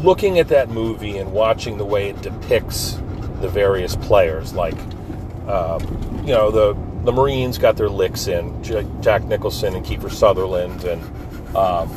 looking 0.03 0.39
at 0.39 0.47
that 0.49 0.69
movie 0.69 1.17
and 1.17 1.31
watching 1.31 1.77
the 1.77 1.85
way 1.85 2.09
it 2.09 2.21
depicts 2.21 2.93
the 3.41 3.49
various 3.49 3.95
players 3.95 4.53
like 4.53 4.77
um, 5.47 5.81
you 6.25 6.33
know 6.33 6.51
the 6.51 6.73
the 7.07 7.13
Marines 7.13 7.57
got 7.57 7.77
their 7.77 7.89
licks 7.89 8.27
in 8.27 8.61
Jack 9.01 9.23
Nicholson 9.23 9.75
and 9.75 9.85
Kiefer 9.85 10.11
Sutherland 10.11 10.83
and 10.83 11.01
um, 11.55 11.89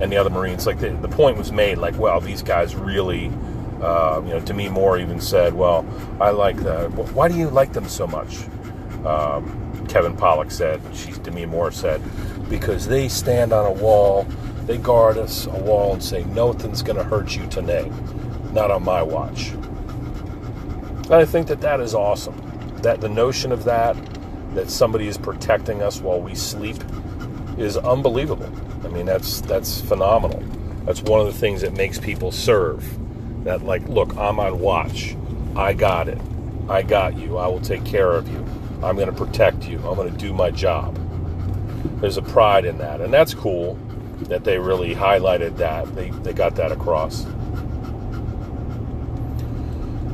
and 0.00 0.12
the 0.12 0.16
other 0.16 0.30
Marines 0.30 0.66
like 0.66 0.78
the, 0.78 0.90
the 0.90 1.08
point 1.08 1.38
was 1.38 1.50
made 1.50 1.78
like 1.78 1.96
well 1.98 2.20
these 2.20 2.42
guys 2.42 2.76
really 2.76 3.30
uh, 3.84 4.22
you 4.24 4.30
know, 4.30 4.40
Demi 4.40 4.70
Moore 4.70 4.98
even 4.98 5.20
said, 5.20 5.52
"Well, 5.52 5.84
I 6.18 6.30
like 6.30 6.56
the. 6.56 6.88
Why 6.88 7.28
do 7.28 7.36
you 7.36 7.50
like 7.50 7.74
them 7.74 7.86
so 7.86 8.06
much?" 8.06 8.44
Um, 9.04 9.84
Kevin 9.88 10.16
Pollak 10.16 10.50
said. 10.50 10.80
She's 10.94 11.18
Demi 11.18 11.44
Moore 11.44 11.70
said, 11.70 12.00
"Because 12.48 12.86
they 12.86 13.08
stand 13.08 13.52
on 13.52 13.66
a 13.66 13.72
wall, 13.72 14.26
they 14.66 14.78
guard 14.78 15.18
us 15.18 15.46
a 15.46 15.58
wall 15.58 15.92
and 15.92 16.02
say 16.02 16.24
nothing's 16.24 16.82
going 16.82 16.96
to 16.96 17.04
hurt 17.04 17.36
you 17.36 17.46
today, 17.48 17.90
not 18.52 18.70
on 18.70 18.84
my 18.84 19.02
watch." 19.02 19.50
And 19.50 21.12
I 21.12 21.26
think 21.26 21.48
that 21.48 21.60
that 21.60 21.80
is 21.80 21.94
awesome. 21.94 22.40
That 22.82 23.02
the 23.02 23.08
notion 23.08 23.52
of 23.52 23.64
that, 23.64 23.96
that 24.54 24.70
somebody 24.70 25.08
is 25.08 25.18
protecting 25.18 25.82
us 25.82 26.00
while 26.00 26.20
we 26.20 26.34
sleep, 26.34 26.76
is 27.58 27.76
unbelievable. 27.76 28.50
I 28.84 28.88
mean, 28.88 29.06
that's 29.06 29.40
that's 29.42 29.80
phenomenal. 29.80 30.42
That's 30.84 31.02
one 31.02 31.20
of 31.20 31.26
the 31.26 31.38
things 31.38 31.60
that 31.62 31.72
makes 31.72 31.98
people 31.98 32.32
serve. 32.32 32.84
That 33.44 33.62
like 33.62 33.86
look 33.88 34.16
i'm 34.16 34.40
on 34.40 34.58
watch. 34.60 35.16
I 35.56 35.72
got 35.72 36.08
it. 36.08 36.18
I 36.68 36.82
got 36.82 37.16
you. 37.16 37.36
I 37.36 37.46
will 37.46 37.60
take 37.60 37.84
care 37.84 38.12
of 38.12 38.28
you. 38.28 38.44
I'm 38.82 38.96
going 38.96 39.10
to 39.10 39.12
protect 39.12 39.68
you. 39.68 39.76
I'm 39.78 39.96
going 39.96 40.10
to 40.10 40.18
do 40.18 40.32
my 40.32 40.50
job. 40.50 40.98
There's 42.00 42.16
a 42.16 42.22
pride 42.22 42.64
in 42.64 42.78
that. 42.78 43.00
And 43.00 43.12
that's 43.12 43.34
cool 43.34 43.78
that 44.28 44.44
they 44.44 44.58
really 44.58 44.94
highlighted 44.94 45.56
that. 45.58 45.94
They, 45.94 46.10
they 46.10 46.32
got 46.32 46.56
that 46.56 46.72
across 46.72 47.24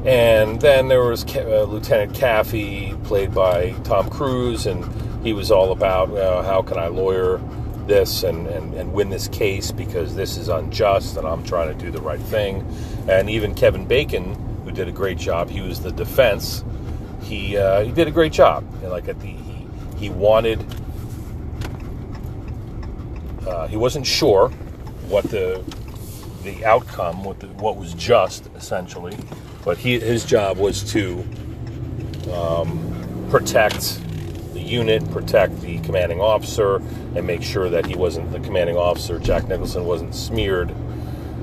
and 0.04 0.60
then 0.60 0.88
there 0.88 1.02
was 1.02 1.24
uh, 1.36 1.62
lieutenant 1.64 2.14
Kaffee 2.14 2.94
played 3.04 3.34
by 3.34 3.72
tom 3.84 4.08
cruise 4.08 4.66
and 4.66 4.84
he 5.24 5.32
was 5.32 5.50
all 5.50 5.72
about 5.72 6.10
uh, 6.10 6.42
how 6.42 6.62
can 6.62 6.78
i 6.78 6.86
lawyer 6.86 7.40
this 7.90 8.22
and, 8.22 8.46
and, 8.46 8.72
and 8.74 8.92
win 8.92 9.10
this 9.10 9.28
case 9.28 9.72
because 9.72 10.14
this 10.14 10.36
is 10.36 10.48
unjust 10.48 11.16
and 11.16 11.26
I'm 11.26 11.44
trying 11.44 11.76
to 11.76 11.84
do 11.84 11.90
the 11.90 12.00
right 12.00 12.20
thing. 12.20 12.64
And 13.08 13.28
even 13.28 13.54
Kevin 13.54 13.84
Bacon, 13.84 14.34
who 14.64 14.70
did 14.70 14.88
a 14.88 14.92
great 14.92 15.18
job, 15.18 15.50
he 15.50 15.60
was 15.60 15.80
the 15.80 15.90
defense. 15.90 16.64
He 17.22 17.56
uh, 17.56 17.82
he 17.82 17.90
did 17.90 18.06
a 18.08 18.10
great 18.12 18.32
job. 18.32 18.64
And 18.82 18.90
like 18.90 19.08
at 19.08 19.20
the 19.20 19.26
he 19.26 19.66
he 19.98 20.08
wanted 20.08 20.64
uh, 23.46 23.66
he 23.66 23.76
wasn't 23.76 24.06
sure 24.06 24.48
what 25.08 25.24
the 25.24 25.62
the 26.44 26.64
outcome, 26.64 27.24
what 27.24 27.40
the, 27.40 27.48
what 27.48 27.76
was 27.76 27.92
just 27.94 28.48
essentially, 28.54 29.16
but 29.64 29.78
he 29.78 29.98
his 29.98 30.24
job 30.24 30.58
was 30.58 30.82
to 30.92 31.24
um, 32.32 33.26
protect 33.30 34.00
the 34.52 34.60
unit, 34.60 35.08
protect 35.10 35.60
the 35.60 35.78
commanding 35.80 36.20
officer, 36.20 36.76
and 37.14 37.26
make 37.26 37.42
sure 37.42 37.68
that 37.70 37.86
he 37.86 37.94
wasn't 37.94 38.30
the 38.32 38.40
commanding 38.40 38.76
officer, 38.76 39.18
Jack 39.18 39.48
Nicholson, 39.48 39.84
wasn't 39.84 40.14
smeared 40.14 40.74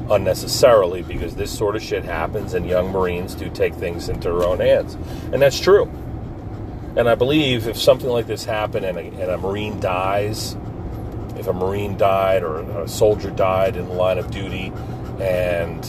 unnecessarily 0.09 1.01
because 1.01 1.35
this 1.35 1.55
sort 1.55 1.75
of 1.75 1.83
shit 1.83 2.03
happens 2.03 2.53
and 2.53 2.65
young 2.65 2.91
Marines 2.91 3.35
do 3.35 3.49
take 3.49 3.73
things 3.75 4.09
into 4.09 4.29
their 4.29 4.43
own 4.43 4.59
hands. 4.59 4.95
And 5.33 5.41
that's 5.41 5.59
true. 5.59 5.91
And 6.95 7.07
I 7.07 7.15
believe 7.15 7.67
if 7.67 7.77
something 7.77 8.09
like 8.09 8.25
this 8.25 8.45
happened 8.45 8.85
and 8.85 8.97
a, 8.97 9.01
and 9.01 9.31
a 9.31 9.37
Marine 9.37 9.79
dies, 9.79 10.55
if 11.35 11.47
a 11.47 11.53
Marine 11.53 11.97
died 11.97 12.43
or 12.43 12.61
a 12.81 12.87
soldier 12.87 13.29
died 13.29 13.75
in 13.75 13.87
the 13.87 13.93
line 13.93 14.17
of 14.17 14.31
duty, 14.31 14.71
and 15.19 15.85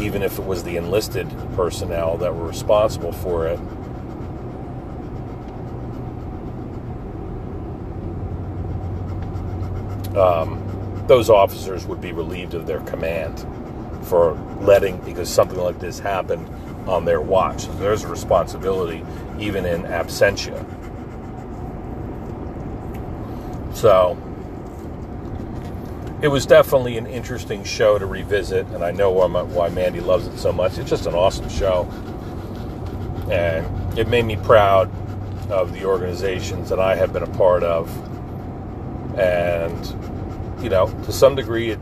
even 0.00 0.22
if 0.22 0.38
it 0.38 0.44
was 0.44 0.64
the 0.64 0.76
enlisted 0.76 1.28
personnel 1.60 2.16
that 2.16 2.34
were 2.34 2.46
responsible 2.46 3.12
for 3.12 3.46
it, 3.46 3.58
um, 10.16 11.04
those 11.06 11.28
officers 11.28 11.84
would 11.84 12.00
be 12.00 12.12
relieved 12.12 12.54
of 12.54 12.66
their 12.66 12.80
command 12.80 13.46
for 14.06 14.32
letting, 14.62 14.96
because 15.00 15.28
something 15.28 15.58
like 15.58 15.78
this 15.78 15.98
happened 15.98 16.48
on 16.88 17.04
their 17.04 17.20
watch. 17.20 17.66
So 17.66 17.72
there's 17.74 18.04
a 18.04 18.08
responsibility 18.08 19.04
even 19.38 19.66
in 19.66 19.82
absentia. 19.82 20.64
So 23.76 24.16
it 26.22 26.28
was 26.28 26.44
definitely 26.44 26.98
an 26.98 27.06
interesting 27.06 27.64
show 27.64 27.98
to 27.98 28.06
revisit, 28.06 28.66
and 28.68 28.84
I 28.84 28.90
know 28.90 29.10
why, 29.10 29.26
why 29.42 29.68
Mandy 29.70 30.00
loves 30.00 30.26
it 30.26 30.38
so 30.38 30.52
much. 30.52 30.76
It's 30.78 30.90
just 30.90 31.06
an 31.06 31.14
awesome 31.14 31.48
show, 31.48 31.88
and 33.30 33.98
it 33.98 34.08
made 34.08 34.24
me 34.24 34.36
proud 34.36 34.90
of 35.50 35.72
the 35.72 35.84
organizations 35.84 36.68
that 36.68 36.78
I 36.78 36.94
have 36.94 37.12
been 37.12 37.22
a 37.22 37.38
part 37.38 37.62
of. 37.62 37.88
And, 39.18 40.62
you 40.62 40.68
know, 40.68 40.88
to 41.04 41.12
some 41.12 41.34
degree, 41.34 41.70
it 41.70 41.78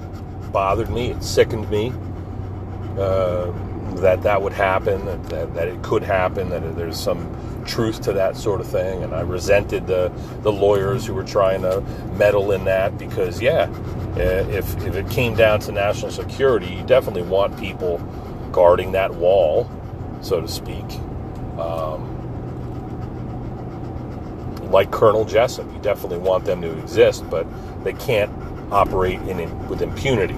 bothered 0.53 0.89
me, 0.89 1.11
it 1.11 1.23
sickened 1.23 1.69
me 1.69 1.93
uh, 2.99 3.51
that 3.97 4.23
that 4.23 4.41
would 4.41 4.53
happen, 4.53 5.05
that, 5.05 5.55
that 5.55 5.69
it 5.69 5.83
could 5.83 6.03
happen, 6.03 6.49
that 6.51 6.77
there's 6.77 6.99
some 6.99 7.35
truth 7.67 8.01
to 8.03 8.13
that 8.15 8.37
sort 8.37 8.61
of 8.61 8.67
thing. 8.67 9.03
And 9.03 9.15
I 9.15 9.21
resented 9.21 9.87
the, 9.87 10.11
the 10.43 10.53
lawyers 10.53 11.05
who 11.05 11.13
were 11.13 11.25
trying 11.25 11.63
to 11.63 11.83
meddle 12.17 12.53
in 12.53 12.65
that 12.65 12.97
because, 12.97 13.43
yeah, 13.43 13.67
if, 14.21 14.77
if 14.85 14.95
it 14.95 15.09
came 15.11 15.35
down 15.35 15.61
to 15.61 15.73
national 15.73 16.11
security, 16.11 16.67
you 16.75 16.85
definitely 16.85 17.23
want 17.23 17.59
people 17.59 17.99
guarding 18.53 18.93
that 18.93 19.15
wall, 19.15 19.71
so 20.21 20.41
to 20.41 20.49
speak. 20.49 20.85
Um, 21.59 22.15
like 24.71 24.91
Colonel 24.91 25.25
Jessup, 25.25 25.71
you 25.73 25.79
definitely 25.81 26.19
want 26.19 26.45
them 26.45 26.61
to 26.63 26.79
exist, 26.79 27.29
but 27.31 27.47
they 27.85 27.95
can't 27.95 28.31
operate 28.71 29.21
in, 29.23 29.69
with 29.69 29.83
impunity. 29.83 30.35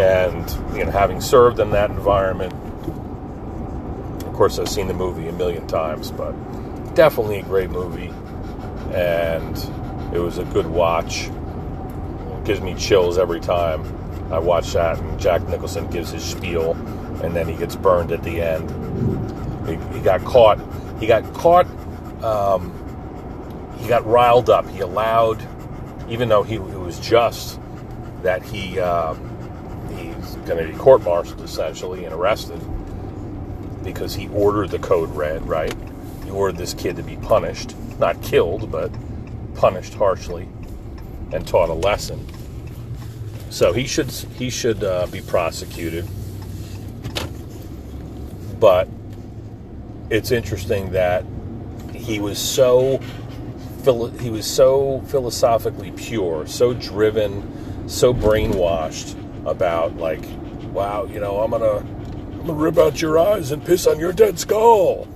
And 0.00 0.48
you 0.76 0.84
know, 0.84 0.90
having 0.92 1.20
served 1.20 1.58
in 1.58 1.70
that 1.70 1.90
environment, 1.90 2.52
of 4.24 4.32
course, 4.32 4.58
I've 4.58 4.68
seen 4.68 4.86
the 4.86 4.94
movie 4.94 5.28
a 5.28 5.32
million 5.32 5.66
times, 5.66 6.12
but 6.12 6.32
definitely 6.94 7.40
a 7.40 7.42
great 7.42 7.70
movie, 7.70 8.12
and 8.94 9.56
it 10.12 10.18
was 10.18 10.38
a 10.38 10.44
good 10.44 10.66
watch. 10.66 11.26
It 11.26 12.44
gives 12.44 12.60
me 12.60 12.74
chills 12.74 13.18
every 13.18 13.40
time 13.40 13.82
I 14.32 14.38
watch 14.38 14.72
that, 14.72 14.98
and 14.98 15.18
Jack 15.18 15.46
Nicholson 15.48 15.88
gives 15.88 16.10
his 16.10 16.24
spiel, 16.24 16.72
and 17.22 17.34
then 17.34 17.48
he 17.48 17.56
gets 17.56 17.76
burned 17.76 18.12
at 18.12 18.22
the 18.22 18.40
end. 18.40 18.70
He, 19.68 19.76
he 19.96 20.02
got 20.02 20.24
caught. 20.24 20.58
He 21.00 21.06
got 21.06 21.32
caught. 21.34 21.66
Um, 22.22 22.74
he 23.78 23.88
got 23.88 24.06
riled 24.06 24.50
up. 24.50 24.68
He 24.68 24.80
allowed, 24.80 25.46
even 26.08 26.28
though 26.28 26.42
he 26.42 26.56
it 26.56 26.60
was 26.60 26.98
just 27.00 27.60
that 28.22 28.42
he 28.42 28.80
uh, 28.80 29.14
he's 29.94 30.36
going 30.46 30.66
to 30.66 30.72
be 30.72 30.78
court-martialed 30.78 31.40
essentially 31.42 32.04
and 32.04 32.14
arrested 32.14 32.60
because 33.84 34.14
he 34.14 34.28
ordered 34.28 34.70
the 34.70 34.78
code 34.78 35.10
red. 35.14 35.46
Right? 35.46 35.74
He 36.24 36.30
ordered 36.30 36.58
this 36.58 36.74
kid 36.74 36.96
to 36.96 37.02
be 37.02 37.16
punished, 37.16 37.74
not 37.98 38.20
killed, 38.22 38.70
but 38.70 38.90
punished 39.58 39.92
harshly 39.94 40.48
and 41.32 41.46
taught 41.46 41.68
a 41.68 41.74
lesson. 41.74 42.24
So 43.50 43.72
he 43.72 43.86
should 43.86 44.10
he 44.10 44.50
should 44.50 44.84
uh, 44.84 45.06
be 45.08 45.20
prosecuted. 45.20 46.06
But 48.60 48.88
it's 50.10 50.30
interesting 50.30 50.92
that 50.92 51.24
he 51.92 52.20
was 52.20 52.38
so 52.38 53.00
he 54.20 54.30
was 54.30 54.46
so 54.46 55.00
philosophically 55.06 55.92
pure, 55.92 56.46
so 56.46 56.74
driven, 56.74 57.88
so 57.88 58.12
brainwashed 58.12 59.16
about 59.46 59.96
like, 59.96 60.24
wow, 60.72 61.04
you 61.06 61.18
know, 61.18 61.40
I'm 61.40 61.50
gonna 61.50 61.78
I'm 61.78 62.46
gonna 62.46 62.52
rip 62.52 62.78
out 62.78 63.00
your 63.02 63.18
eyes 63.18 63.50
and 63.50 63.64
piss 63.64 63.86
on 63.86 63.98
your 63.98 64.12
dead 64.12 64.38
skull. 64.38 65.08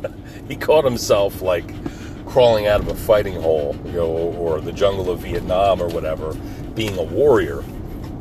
he 0.48 0.56
caught 0.56 0.84
himself 0.84 1.42
like 1.42 1.70
crawling 2.30 2.68
out 2.68 2.80
of 2.80 2.88
a 2.88 2.94
fighting 2.94 3.34
hole, 3.34 3.76
you 3.84 3.92
know, 3.92 4.06
or 4.06 4.60
the 4.60 4.72
jungle 4.72 5.10
of 5.10 5.20
Vietnam 5.20 5.82
or 5.82 5.88
whatever, 5.88 6.32
being 6.74 6.96
a 6.96 7.02
warrior. 7.02 7.64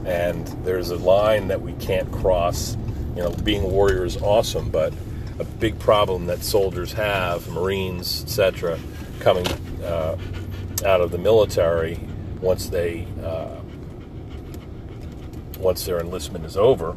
And 0.06 0.48
there's 0.66 0.90
a 0.90 0.98
line 0.98 1.48
that 1.50 1.62
we 1.62 1.74
can't 1.74 2.12
cross. 2.12 2.76
You 3.16 3.24
know, 3.24 3.32
being 3.44 3.64
a 3.64 3.68
warrior 3.68 4.06
is 4.06 4.18
awesome, 4.18 4.70
but 4.70 4.94
a 5.38 5.44
big 5.44 5.78
problem 5.78 6.26
that 6.26 6.44
soldiers 6.44 6.92
have, 6.94 7.48
Marines, 7.50 8.24
etc., 8.24 8.80
coming 9.20 9.48
uh, 9.84 10.18
out 10.86 11.02
of 11.02 11.12
the 11.12 11.18
military 11.18 12.00
once 12.42 12.68
they 12.68 13.06
uh, 13.24 13.58
once 15.60 15.86
their 15.86 16.00
enlistment 16.00 16.46
is 16.46 16.58
over. 16.58 16.96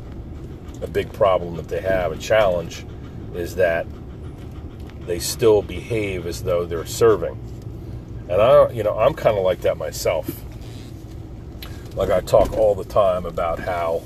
A 0.81 0.87
big 0.87 1.13
problem 1.13 1.57
that 1.57 1.69
they 1.69 1.81
have, 1.81 2.13
a 2.13 2.17
challenge, 2.17 2.87
is 3.35 3.57
that 3.57 3.87
they 5.07 5.19
still 5.19 5.63
behave 5.63 6.27
as 6.27 6.43
though 6.43 6.65
they're 6.65 6.87
serving. 6.87 7.39
And 8.29 8.41
I, 8.41 8.71
you 8.71 8.83
know, 8.83 8.99
I'm 8.99 9.15
kind 9.15 9.37
of 9.37 9.45
like 9.45 9.63
that 9.63 9.77
myself. 9.77 10.31
Like 11.95 12.11
I 12.11 12.21
talk 12.21 12.53
all 12.57 12.75
the 12.75 12.85
time 12.85 13.27
about 13.27 13.59
how, 13.59 14.03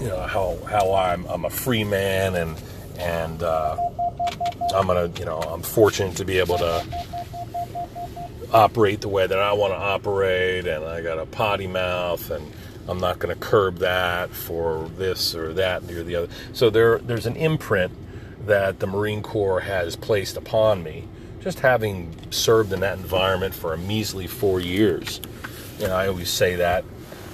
you 0.00 0.08
know, 0.08 0.20
how 0.22 0.58
how 0.68 0.94
I'm 0.94 1.26
I'm 1.26 1.44
a 1.44 1.50
free 1.50 1.84
man 1.84 2.34
and 2.36 2.56
and 2.98 3.42
uh, 3.42 3.76
I'm 4.74 4.86
gonna, 4.86 5.10
you 5.18 5.24
know, 5.24 5.38
I'm 5.40 5.62
fortunate 5.62 6.16
to 6.16 6.24
be 6.24 6.38
able 6.38 6.58
to 6.58 6.84
operate 8.52 9.00
the 9.00 9.08
way 9.08 9.26
that 9.26 9.38
I 9.38 9.52
want 9.52 9.72
to 9.72 9.78
operate, 9.78 10.66
and 10.66 10.84
I 10.84 11.02
got 11.02 11.18
a 11.18 11.26
potty 11.26 11.66
mouth 11.66 12.30
and 12.30 12.50
I'm 12.90 12.98
not 12.98 13.20
going 13.20 13.32
to 13.32 13.40
curb 13.40 13.78
that 13.78 14.30
for 14.30 14.90
this 14.96 15.34
or 15.34 15.52
that 15.54 15.88
or 15.90 16.02
the 16.02 16.16
other. 16.16 16.28
So 16.52 16.70
there, 16.70 16.98
there's 16.98 17.26
an 17.26 17.36
imprint 17.36 17.92
that 18.46 18.80
the 18.80 18.86
Marine 18.86 19.22
Corps 19.22 19.60
has 19.60 19.94
placed 19.94 20.36
upon 20.36 20.82
me, 20.82 21.06
just 21.40 21.60
having 21.60 22.14
served 22.30 22.72
in 22.72 22.80
that 22.80 22.98
environment 22.98 23.54
for 23.54 23.74
a 23.74 23.78
measly 23.78 24.26
four 24.26 24.58
years. 24.58 25.20
You 25.78 25.86
know, 25.86 25.94
I 25.94 26.08
always 26.08 26.30
say 26.30 26.56
that 26.56 26.84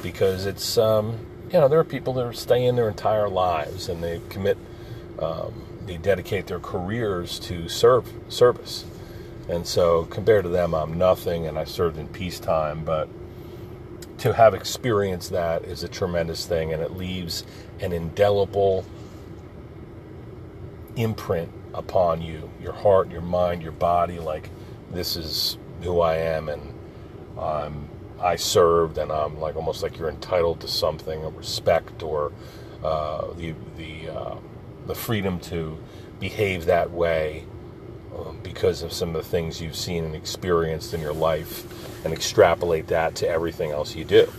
because 0.02 0.44
it's, 0.44 0.76
um, 0.76 1.18
you 1.46 1.58
know, 1.58 1.68
there 1.68 1.78
are 1.78 1.84
people 1.84 2.12
that 2.14 2.26
are 2.26 2.34
staying 2.34 2.76
their 2.76 2.88
entire 2.88 3.28
lives 3.28 3.88
and 3.88 4.04
they 4.04 4.20
commit, 4.28 4.58
um, 5.20 5.54
they 5.86 5.96
dedicate 5.96 6.48
their 6.48 6.60
careers 6.60 7.38
to 7.40 7.68
serve 7.68 8.12
service. 8.28 8.84
And 9.48 9.66
so 9.66 10.04
compared 10.04 10.44
to 10.44 10.50
them, 10.50 10.74
I'm 10.74 10.98
nothing, 10.98 11.46
and 11.46 11.56
I 11.58 11.64
served 11.64 11.98
in 11.98 12.08
peacetime, 12.08 12.84
but 12.84 13.08
to 14.18 14.32
have 14.32 14.54
experienced 14.54 15.30
that 15.30 15.64
is 15.64 15.82
a 15.82 15.88
tremendous 15.88 16.46
thing, 16.46 16.72
and 16.72 16.82
it 16.82 16.92
leaves 16.92 17.44
an 17.80 17.92
indelible 17.92 18.84
imprint 20.96 21.52
upon 21.74 22.22
you 22.22 22.50
your 22.60 22.72
heart, 22.72 23.10
your 23.10 23.20
mind, 23.20 23.62
your 23.62 23.72
body. 23.72 24.18
Like, 24.18 24.50
this 24.90 25.16
is 25.16 25.58
who 25.82 26.00
I 26.00 26.16
am, 26.16 26.48
and 26.48 26.74
um, 27.38 27.88
I 28.20 28.36
served, 28.36 28.98
and 28.98 29.12
I'm 29.12 29.38
like 29.38 29.56
almost 29.56 29.82
like 29.82 29.98
you're 29.98 30.08
entitled 30.08 30.60
to 30.60 30.68
something, 30.68 31.22
a 31.24 31.28
respect, 31.28 32.02
or 32.02 32.32
uh, 32.82 33.32
the 33.34 33.54
the 33.76 34.08
uh, 34.08 34.36
the 34.86 34.94
freedom 34.94 35.38
to 35.40 35.78
behave 36.18 36.64
that 36.66 36.90
way 36.90 37.44
um, 38.16 38.38
because 38.42 38.82
of 38.82 38.92
some 38.92 39.14
of 39.14 39.22
the 39.22 39.28
things 39.28 39.60
you've 39.60 39.76
seen 39.76 40.04
and 40.04 40.14
experienced 40.14 40.94
in 40.94 41.00
your 41.00 41.12
life 41.12 42.04
and 42.04 42.12
extrapolate 42.12 42.86
that 42.88 43.14
to 43.16 43.28
everything 43.28 43.70
else 43.70 43.94
you 43.94 44.04
do. 44.04 44.30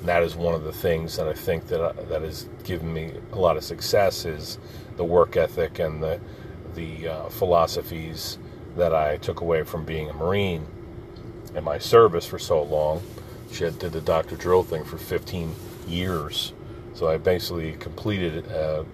And 0.00 0.08
that 0.08 0.22
is 0.22 0.36
one 0.36 0.54
of 0.54 0.64
the 0.64 0.72
things 0.72 1.16
that 1.16 1.28
I 1.28 1.32
think 1.34 1.68
that 1.68 1.82
uh, 1.82 1.92
that 2.08 2.22
has 2.22 2.48
given 2.64 2.92
me 2.92 3.12
a 3.32 3.38
lot 3.38 3.56
of 3.56 3.64
success 3.64 4.24
is 4.24 4.58
the 4.96 5.04
work 5.04 5.36
ethic 5.36 5.78
and 5.78 6.02
the 6.02 6.20
the 6.74 7.08
uh, 7.08 7.28
philosophies 7.28 8.38
that 8.76 8.94
I 8.94 9.16
took 9.18 9.40
away 9.40 9.62
from 9.62 9.84
being 9.84 10.10
a 10.10 10.12
Marine 10.12 10.66
and 11.54 11.64
my 11.64 11.78
service 11.78 12.26
for 12.26 12.38
so 12.38 12.62
long. 12.62 13.02
She 13.52 13.60
did 13.70 13.92
the 13.92 14.00
Dr. 14.00 14.36
Drill 14.36 14.64
thing 14.64 14.84
for 14.84 14.98
15 14.98 15.54
years. 15.86 16.52
So 16.94 17.08
I 17.08 17.16
basically 17.18 17.72
completed 17.74 18.50
uh, 18.50 18.84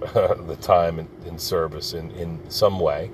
the 0.00 0.58
time 0.60 0.98
in, 0.98 1.08
in, 1.26 1.38
service 1.38 1.92
in, 1.92 2.10
in 2.12 2.50
some 2.50 2.80
way, 2.80 3.10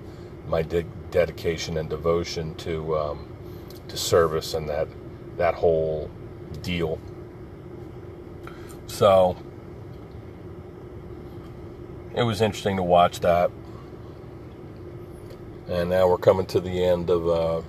my 0.48 0.62
de- 0.62 0.84
dedication 1.10 1.76
and 1.76 1.88
devotion 1.88 2.54
to 2.56 2.96
um, 2.96 3.28
to 3.88 3.96
service 3.96 4.54
and 4.54 4.68
that 4.68 4.88
that 5.36 5.54
whole 5.54 6.10
deal. 6.62 6.98
So 8.86 9.36
it 12.14 12.22
was 12.22 12.40
interesting 12.40 12.76
to 12.76 12.82
watch 12.82 13.20
that. 13.20 13.50
And 15.68 15.90
now 15.90 16.08
we're 16.08 16.18
coming 16.18 16.46
to 16.46 16.60
the 16.60 16.82
end 16.82 17.10
of 17.10 17.28
uh, 17.28 17.62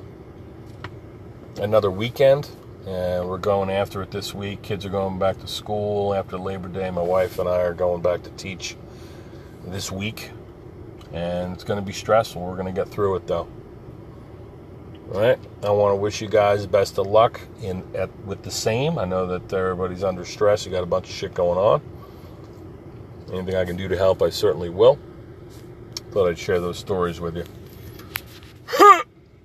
another 1.62 1.92
weekend, 1.92 2.50
and 2.88 3.28
we're 3.28 3.38
going 3.38 3.70
after 3.70 4.02
it 4.02 4.12
this 4.12 4.34
week. 4.34 4.62
Kids 4.62 4.86
are 4.86 4.90
going 4.90 5.20
back 5.20 5.40
to 5.42 5.48
school 5.48 6.14
after 6.14 6.38
Labor 6.38 6.70
Day. 6.70 6.90
My 6.92 7.02
wife 7.02 7.38
and 7.40 7.50
I 7.50 7.58
are 7.62 7.74
going 7.74 8.02
back 8.02 8.24
to 8.24 8.30
teach 8.32 8.78
this 9.66 9.92
week, 9.92 10.32
and 11.14 11.54
it's 11.54 11.64
going 11.64 11.80
to 11.80 11.86
be 11.86 11.94
stressful. 11.94 12.42
We're 12.42 12.56
going 12.56 12.74
to 12.74 12.80
get 12.80 12.90
through 12.90 13.16
it 13.16 13.28
though. 13.28 13.48
All 15.14 15.22
right. 15.22 15.40
I 15.64 15.72
want 15.72 15.94
to 15.94 15.96
wish 15.96 16.22
you 16.22 16.28
guys 16.28 16.66
best 16.68 17.00
of 17.00 17.08
luck 17.08 17.42
in 17.62 17.84
at 17.96 18.16
with 18.26 18.44
the 18.44 18.52
same. 18.52 19.00
I 19.00 19.06
know 19.06 19.26
that 19.26 19.52
everybody's 19.52 20.04
under 20.04 20.24
stress. 20.24 20.66
You 20.66 20.72
got 20.72 20.84
a 20.84 20.88
bunch 20.88 21.10
of 21.10 21.16
shit 21.16 21.34
going 21.34 21.58
on. 21.58 21.82
Anything 23.34 23.56
I 23.56 23.66
can 23.66 23.76
do 23.76 23.88
to 23.88 23.98
help, 23.98 24.22
I 24.22 24.30
certainly 24.30 24.70
will. 24.70 25.00
Thought 26.12 26.30
I'd 26.30 26.40
share 26.40 26.60
those 26.60 26.78
stories 26.78 27.20
with 27.20 27.38
you. 27.38 27.46